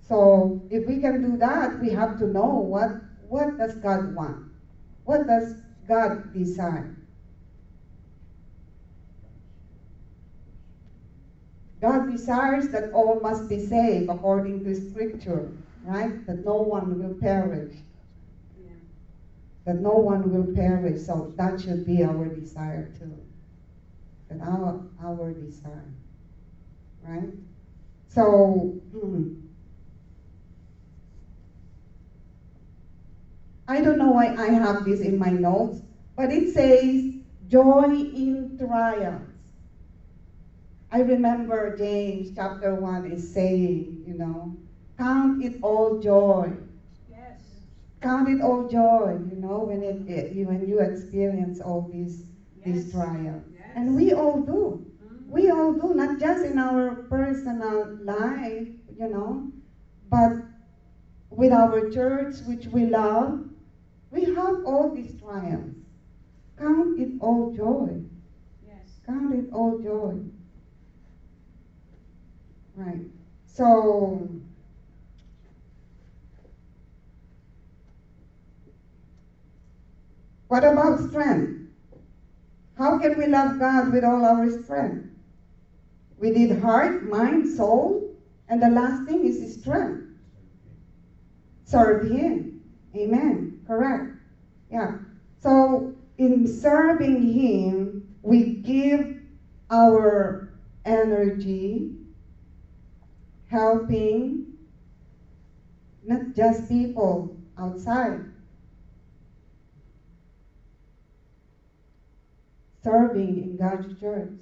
So 0.00 0.60
if 0.68 0.88
we 0.88 0.98
can 0.98 1.22
do 1.22 1.36
that, 1.38 1.78
we 1.80 1.90
have 1.90 2.18
to 2.18 2.26
know 2.26 2.50
what 2.58 2.90
what 3.28 3.56
does 3.56 3.76
God 3.76 4.16
want? 4.16 4.50
What 5.04 5.28
does 5.28 5.54
God 5.86 6.34
desire? 6.34 6.96
God 11.80 12.10
desires 12.10 12.68
that 12.70 12.90
all 12.92 13.20
must 13.20 13.48
be 13.48 13.64
saved 13.64 14.10
according 14.10 14.64
to 14.64 14.74
Scripture, 14.74 15.52
right? 15.84 16.26
That 16.26 16.44
no 16.44 16.56
one 16.56 16.98
will 16.98 17.14
perish. 17.14 17.74
That 19.64 19.80
no 19.80 19.92
one 19.92 20.32
will 20.32 20.54
perish. 20.54 21.02
So 21.02 21.32
that 21.36 21.60
should 21.60 21.86
be 21.86 22.02
our 22.02 22.26
desire 22.26 22.90
too. 22.98 23.16
That 24.28 24.40
our 24.40 24.80
our 25.02 25.32
desire, 25.32 25.92
right? 27.02 27.28
So. 28.08 28.80
Hmm. 28.92 29.34
I 33.70 33.80
don't 33.80 33.98
know 33.98 34.10
why 34.10 34.34
I 34.34 34.46
have 34.48 34.84
this 34.84 35.00
in 35.00 35.16
my 35.16 35.30
notes, 35.30 35.80
but 36.16 36.32
it 36.32 36.52
says 36.52 37.14
joy 37.46 37.84
in 37.84 38.58
trials. 38.58 39.22
I 40.90 41.02
remember 41.02 41.76
James 41.76 42.32
chapter 42.34 42.74
1 42.74 43.12
is 43.12 43.32
saying, 43.32 44.02
you 44.04 44.14
know, 44.14 44.56
count 44.98 45.44
it 45.44 45.62
all 45.62 46.00
joy. 46.00 46.50
Count 48.00 48.28
it 48.28 48.40
all 48.40 48.62
joy, 48.62 49.18
you 49.22 49.34
know, 49.36 49.60
when 49.60 49.82
it, 49.82 49.98
it 50.06 50.46
when 50.46 50.64
you 50.66 50.80
experience 50.80 51.60
all 51.60 51.82
these 51.82 52.32
these 52.62 52.84
Yes. 52.84 52.90
trials. 52.90 53.44
Yes. 53.52 53.70
And 53.74 53.94
we 53.94 54.12
all 54.12 54.38
do. 54.38 54.78
Mhm. 55.02 55.28
We 55.28 55.48
all 55.50 55.72
do, 55.72 55.92
not 55.94 56.16
just 56.16 56.44
in 56.44 56.58
our 56.58 56.94
personal 57.08 57.88
life, 57.98 58.68
you 58.88 59.08
know, 59.08 59.42
but 60.10 60.32
with 61.30 61.52
our 61.52 61.80
church, 61.80 62.40
which 62.42 62.66
we 62.66 62.84
love, 62.84 63.34
we 64.10 64.24
have 64.24 64.56
all 64.64 64.88
these 64.88 65.12
trials. 65.14 65.74
Count 66.56 66.92
it 66.96 67.10
all 67.20 67.44
joy. 67.44 68.02
Yes. 68.62 69.00
Count 69.04 69.32
it 69.32 69.46
all 69.52 69.72
joy. 69.72 70.20
Right. 72.74 73.02
So, 73.44 74.28
what 80.50 80.64
about 80.64 80.98
strength? 80.98 81.70
How 82.76 82.98
can 82.98 83.16
we 83.16 83.28
love 83.28 83.60
God 83.60 83.92
with 83.92 84.02
all 84.02 84.24
our 84.24 84.50
strength? 84.50 85.06
We 86.18 86.30
need 86.30 86.50
heart, 86.50 87.00
mind, 87.08 87.46
soul, 87.56 88.02
and 88.48 88.60
the 88.60 88.68
last 88.68 89.04
thing 89.04 89.24
is 89.24 89.60
strength. 89.62 90.02
Serve 91.66 92.02
Him. 92.02 92.62
Amen. 92.96 93.60
Correct. 93.64 94.04
Yeah. 94.72 94.88
So, 95.38 95.92
in 96.18 96.48
serving 96.48 97.22
Him, 97.22 98.02
we 98.24 98.42
give 98.42 99.06
our 99.70 100.34
energy 100.84 101.94
helping 103.50 104.58
not 106.02 106.34
just 106.34 106.68
people 106.68 107.30
outside, 107.56 108.20
serving 112.82 113.42
in 113.42 113.56
God's 113.56 113.98
church. 114.00 114.32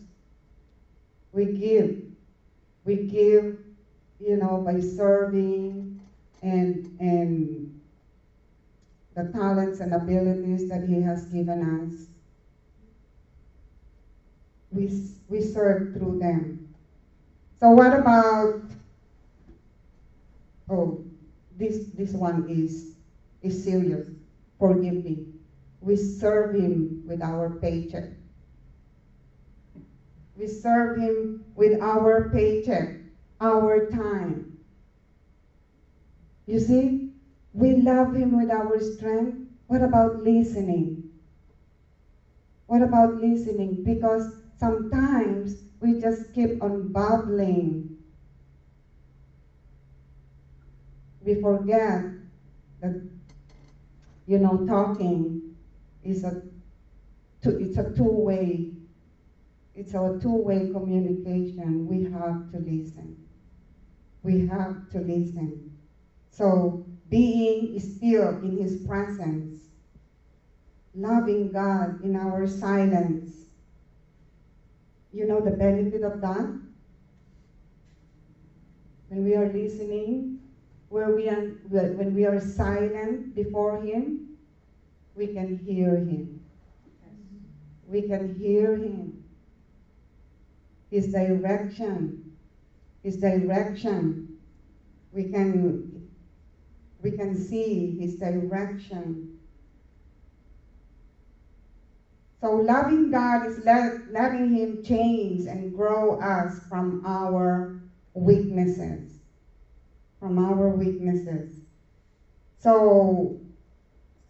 We 1.33 1.47
give. 1.47 2.03
We 2.85 2.97
give, 2.97 3.59
you 4.21 4.37
know, 4.37 4.63
by 4.65 4.81
serving 4.81 6.01
and 6.43 6.97
and 7.01 7.81
the 9.15 9.33
talents 9.33 9.81
and 9.81 9.93
abilities 9.93 10.69
that 10.69 10.89
He 10.89 11.01
has 11.03 11.27
given 11.27 11.63
us. 11.63 12.07
We, 14.71 14.91
we 15.29 15.41
serve 15.41 15.95
through 15.95 16.19
them. 16.19 16.75
So 17.59 17.71
what 17.71 17.93
about 17.99 18.63
oh 20.71 21.05
this 21.57 21.87
this 21.95 22.13
one 22.13 22.49
is 22.49 22.95
is 23.43 23.65
serious. 23.65 24.09
Forgive 24.59 25.05
me. 25.05 25.27
We 25.81 25.97
serve 25.97 26.55
him 26.55 27.03
with 27.07 27.23
our 27.23 27.51
paycheck. 27.51 28.18
We 30.39 30.47
serve 30.49 30.95
him 30.95 31.29
with 31.55 31.75
our 31.81 32.21
paycheck, 32.21 32.89
our 33.41 33.81
time. 33.81 34.49
You 36.47 36.59
see, 36.59 36.97
we 37.53 37.75
love 37.75 38.13
him 38.13 38.33
with 38.35 38.51
our 38.51 38.81
strength. 38.81 39.39
What 39.69 39.83
about 39.83 40.17
listening? 40.17 41.01
What 42.67 42.83
about 42.83 43.17
listening? 43.17 43.81
Because 43.83 44.31
sometimes 44.53 45.65
we 45.81 45.93
just 45.95 46.33
keep 46.33 46.51
on 46.61 46.85
babbling. 46.85 47.87
We 51.21 51.35
forget 51.35 52.03
that, 52.81 52.95
you 54.27 54.39
know, 54.39 54.57
talking 54.57 55.37
is 56.03 56.25
a 56.25 56.35
it's 57.59 57.77
a 57.79 57.85
two-way 57.85 58.67
it's 59.79 59.95
a 59.95 60.19
two-way 60.21 60.73
communication. 60.73 61.87
We 61.87 62.03
have 62.11 62.51
to 62.51 62.59
listen. 62.59 63.17
We 64.25 64.45
have 64.49 64.91
to 64.91 64.99
listen. 64.99 65.79
So 66.31 66.85
being 67.09 67.79
still 67.79 68.41
in 68.43 68.59
his 68.59 68.85
presence, 68.85 69.61
loving 70.97 71.53
God 71.53 72.03
in 72.03 72.17
our 72.17 72.49
silence. 72.49 73.31
You 75.13 75.29
know 75.29 75.41
the 75.41 75.53
benefit 75.53 76.03
of 76.03 76.21
that? 76.23 76.61
When 79.09 79.23
we 79.23 79.37
are 79.37 79.47
listening, 79.47 80.41
where 80.89 81.15
we 81.15 81.29
are, 81.29 81.55
when 81.69 82.15
we 82.15 82.27
are 82.27 82.41
silent 82.41 83.33
before 83.37 83.81
him, 83.81 84.37
we 85.15 85.29
can 85.29 85.57
hear 85.57 85.99
him. 85.99 86.41
We 87.87 88.03
can 88.03 88.35
hear 88.35 88.75
him 88.75 89.18
his 90.91 91.13
direction, 91.13 92.37
his 93.03 93.17
direction. 93.19 94.39
We 95.13 95.25
can, 95.25 96.09
we 97.03 97.13
can 97.13 97.37
see 97.37 97.99
his 97.99 98.17
direction. 98.17 99.39
So 102.41 102.53
loving 102.55 103.11
God 103.11 103.47
is 103.47 103.65
let, 103.65 104.13
letting 104.13 104.55
him 104.55 104.85
change 104.85 105.47
and 105.47 105.75
grow 105.75 106.21
us 106.21 106.61
from 106.69 107.03
our 107.05 107.81
weaknesses. 108.15 109.13
From 110.21 110.39
our 110.39 110.69
weaknesses. 110.69 111.57
So 112.61 113.41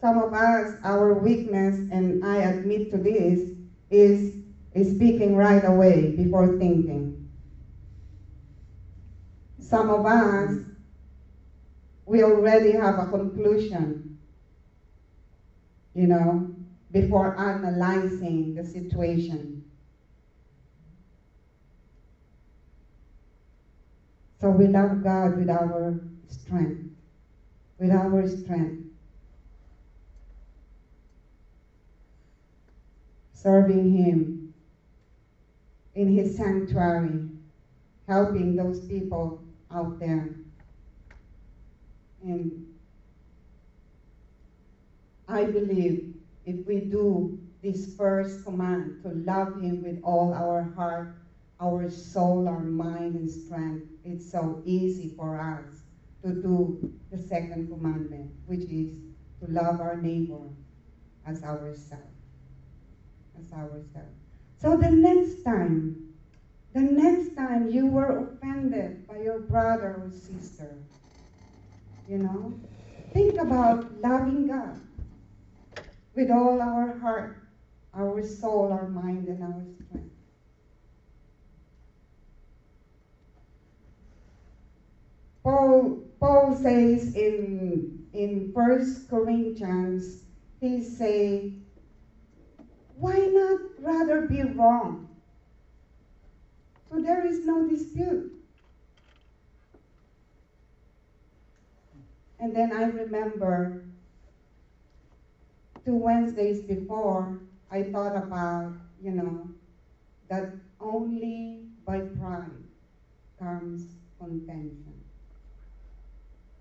some 0.00 0.18
of 0.18 0.32
us, 0.32 0.76
our 0.84 1.14
weakness, 1.14 1.76
and 1.92 2.24
I 2.24 2.38
admit 2.38 2.90
to 2.92 2.98
this, 2.98 3.50
is 3.90 4.37
is 4.78 4.94
speaking 4.94 5.34
right 5.34 5.64
away 5.64 6.14
before 6.14 6.56
thinking. 6.58 7.28
Some 9.58 9.90
of 9.90 10.06
us, 10.06 10.54
we 12.06 12.22
already 12.22 12.72
have 12.72 12.98
a 12.98 13.06
conclusion, 13.06 14.18
you 15.94 16.06
know, 16.06 16.54
before 16.92 17.38
analyzing 17.38 18.54
the 18.54 18.64
situation. 18.64 19.64
So 24.40 24.50
we 24.50 24.68
love 24.68 25.02
God 25.02 25.36
with 25.36 25.50
our 25.50 26.00
strength, 26.28 26.88
with 27.78 27.90
our 27.90 28.26
strength. 28.28 28.84
Serving 33.34 33.96
Him 33.96 34.47
in 35.98 36.16
his 36.16 36.36
sanctuary, 36.36 37.28
helping 38.06 38.54
those 38.54 38.78
people 38.86 39.42
out 39.74 39.98
there. 39.98 40.36
And 42.22 42.64
I 45.26 45.44
believe 45.44 46.14
if 46.46 46.64
we 46.68 46.82
do 46.82 47.36
this 47.64 47.96
first 47.96 48.44
command 48.44 49.02
to 49.02 49.08
love 49.08 49.60
him 49.60 49.82
with 49.82 50.00
all 50.04 50.32
our 50.32 50.62
heart, 50.76 51.16
our 51.60 51.90
soul, 51.90 52.46
our 52.46 52.60
mind, 52.60 53.16
and 53.16 53.28
strength, 53.28 53.88
it's 54.04 54.30
so 54.30 54.62
easy 54.64 55.12
for 55.16 55.40
us 55.40 55.80
to 56.22 56.32
do 56.32 56.92
the 57.10 57.18
second 57.18 57.70
commandment, 57.72 58.30
which 58.46 58.70
is 58.70 58.94
to 59.40 59.50
love 59.50 59.80
our 59.80 59.96
neighbor 59.96 60.46
as 61.26 61.42
ourselves. 61.42 62.04
As 63.36 63.52
ourselves. 63.52 64.17
So 64.60 64.76
the 64.76 64.90
next 64.90 65.44
time, 65.44 66.14
the 66.74 66.80
next 66.80 67.36
time 67.36 67.70
you 67.70 67.86
were 67.86 68.18
offended 68.18 69.06
by 69.06 69.18
your 69.18 69.38
brother 69.38 70.02
or 70.02 70.10
sister, 70.10 70.74
you 72.08 72.18
know, 72.18 72.58
think 73.12 73.38
about 73.38 74.00
loving 74.00 74.48
God 74.48 74.80
with 76.16 76.30
all 76.32 76.60
our 76.60 76.98
heart, 76.98 77.36
our 77.94 78.26
soul, 78.26 78.72
our 78.72 78.88
mind, 78.88 79.28
and 79.28 79.42
our 79.44 79.62
strength. 79.86 80.10
Paul, 85.44 86.02
Paul 86.18 86.56
says 86.56 87.14
in, 87.14 88.06
in 88.12 88.50
1 88.52 89.06
Corinthians, 89.08 90.24
he 90.60 90.82
say, 90.82 91.52
why 92.98 93.14
not 93.14 93.60
rather 93.78 94.22
be 94.22 94.42
wrong? 94.42 95.08
So 96.90 97.00
there 97.00 97.24
is 97.26 97.44
no 97.44 97.68
dispute. 97.68 98.32
And 102.40 102.54
then 102.54 102.72
I 102.72 102.84
remember 102.84 103.84
two 105.84 105.96
Wednesdays 105.96 106.62
before, 106.62 107.40
I 107.70 107.82
thought 107.82 108.16
about, 108.16 108.74
you 109.02 109.12
know, 109.12 109.48
that 110.28 110.52
only 110.80 111.64
by 111.84 112.00
pride 112.00 112.64
comes 113.38 113.86
contention. 114.18 114.94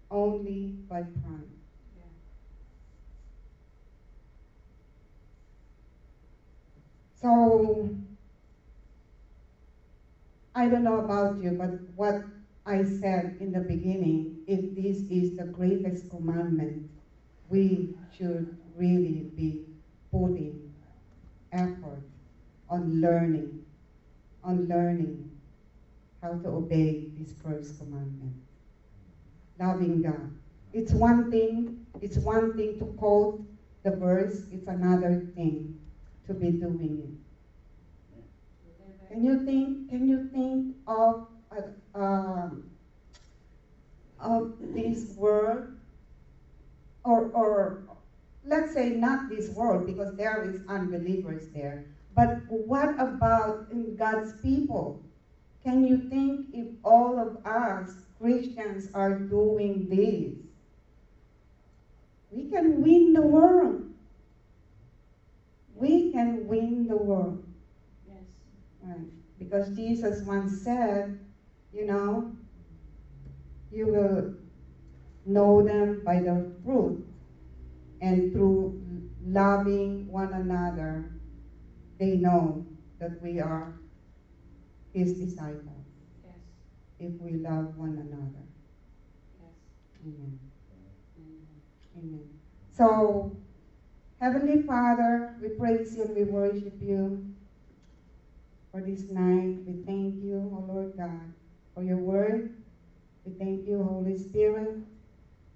Only 0.09 0.75
by 0.89 1.01
pride. 1.01 1.56
So, 7.19 7.89
I 10.53 10.69
don't 10.69 10.83
know 10.83 10.99
about 10.99 11.41
you, 11.41 11.51
but 11.51 11.71
what 11.95 12.21
I 12.63 12.83
said 12.83 13.37
in 13.39 13.51
the 13.51 13.61
beginning, 13.61 14.43
if 14.45 14.75
this 14.75 15.09
is 15.09 15.35
the 15.35 15.45
greatest 15.45 16.11
commandment, 16.11 16.91
we 17.49 17.95
should 18.15 18.55
really 18.75 19.31
be 19.35 19.65
putting 20.11 20.71
effort 21.51 22.03
on 22.69 23.01
learning, 23.01 23.65
on 24.43 24.67
learning 24.67 25.31
how 26.21 26.33
to 26.37 26.47
obey 26.49 27.07
this 27.17 27.33
first 27.41 27.79
commandment. 27.79 28.35
Loving 29.59 30.03
God. 30.03 30.37
It's 30.71 30.91
one 30.91 31.31
thing, 31.31 31.83
it's 31.99 32.17
one 32.17 32.55
thing 32.55 32.77
to 32.77 32.85
quote 32.97 33.41
the 33.81 33.91
verse, 33.91 34.43
it's 34.51 34.67
another 34.67 35.25
thing 35.33 35.79
to 36.27 36.33
be 36.33 36.51
doing 36.51 36.99
it. 37.03 37.09
Can 39.09 39.23
you 39.23 39.45
think? 39.45 39.89
Can 39.89 40.07
you 40.07 40.27
think 40.29 40.75
of 40.87 41.27
uh, 41.51 41.97
um, 41.97 42.69
of 44.19 44.55
this 44.59 45.13
world, 45.15 45.67
or 47.03 47.29
or 47.31 47.83
let's 48.45 48.73
say 48.73 48.89
not 48.89 49.29
this 49.29 49.49
world 49.51 49.85
because 49.85 50.15
there 50.15 50.43
is 50.49 50.61
unbelievers 50.67 51.47
there, 51.53 51.85
But 52.15 52.39
what 52.49 52.99
about 52.99 53.67
God's 53.95 54.33
people? 54.41 55.03
Can 55.63 55.85
you 55.85 56.09
think 56.09 56.47
if 56.51 56.65
all 56.83 57.19
of 57.19 57.45
us 57.45 57.91
Christians 58.19 58.89
are 58.95 59.19
doing 59.19 59.87
this? 59.87 60.33
We 62.31 62.49
can 62.49 62.81
win 62.81 63.13
the 63.13 63.21
world. 63.21 63.86
We 65.77 66.11
can 66.11 66.47
win 66.47 66.87
the 66.87 66.97
world. 66.97 67.43
Yes. 68.07 68.23
Right. 68.81 68.97
Because 69.37 69.75
Jesus 69.75 70.25
once 70.25 70.61
said, 70.63 71.19
you 71.71 71.85
know, 71.85 72.31
you 73.71 73.85
will 73.85 74.33
know 75.25 75.61
them 75.61 76.01
by 76.03 76.19
their 76.19 76.43
fruit. 76.63 77.05
And 78.01 78.31
through 78.33 78.81
loving 79.23 80.07
one 80.11 80.33
another, 80.33 81.11
they 81.99 82.17
know 82.17 82.65
that 82.99 83.21
we 83.21 83.39
are 83.39 83.79
his 84.93 85.13
disciples 85.13 85.85
Yes. 86.25 86.35
if 86.99 87.21
we 87.21 87.33
love 87.33 87.77
one 87.77 87.97
another. 87.97 88.45
Yes. 89.39 89.51
Amen. 90.03 90.39
Amen. 91.19 91.45
Amen. 91.97 92.29
So, 92.71 93.37
Heavenly 94.19 94.63
Father, 94.63 95.35
we 95.39 95.49
praise 95.49 95.95
you 95.95 96.01
and 96.01 96.15
we 96.15 96.23
worship 96.23 96.73
you 96.81 97.23
for 98.71 98.81
this 98.81 99.03
night. 99.11 99.59
We 99.67 99.83
thank 99.85 100.23
you, 100.23 100.51
O 100.57 100.73
Lord 100.73 100.97
God, 100.97 101.33
for 101.75 101.83
your 101.83 101.97
word. 101.97 102.51
We 103.23 103.33
thank 103.33 103.67
you, 103.67 103.83
Holy 103.83 104.17
Spirit, 104.17 104.77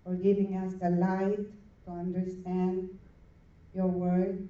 for 0.03 0.13
giving 0.13 0.57
us 0.57 0.75
the 0.79 0.91
light 0.91 1.39
to 1.85 1.91
understand 1.91 2.99
your 3.73 3.87
word. 3.87 4.47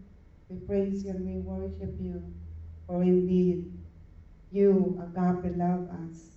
We 0.49 0.57
praise 0.67 1.05
you 1.05 1.11
and 1.11 1.25
we 1.25 1.39
worship 1.39 1.95
you, 1.97 2.21
for 2.87 3.03
indeed 3.03 3.71
you, 4.51 5.01
agape, 5.01 5.55
love 5.55 5.87
us. 6.05 6.31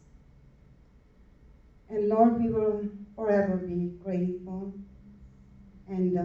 And 1.90 2.08
Lord, 2.08 2.40
we 2.40 2.50
will 2.50 2.88
forever 3.16 3.56
be 3.56 3.98
grateful. 4.04 4.72
And 5.88 6.16
uh, 6.16 6.22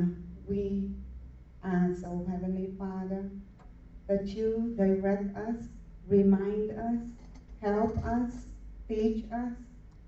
we 0.47 0.91
ask, 1.64 2.03
oh 2.05 2.26
Heavenly 2.30 2.70
Father, 2.78 3.30
that 4.07 4.26
you 4.28 4.74
direct 4.78 5.36
us, 5.36 5.68
remind 6.07 6.72
us, 6.72 6.99
help 7.62 7.97
us, 8.05 8.45
teach 8.88 9.26
us, 9.32 9.53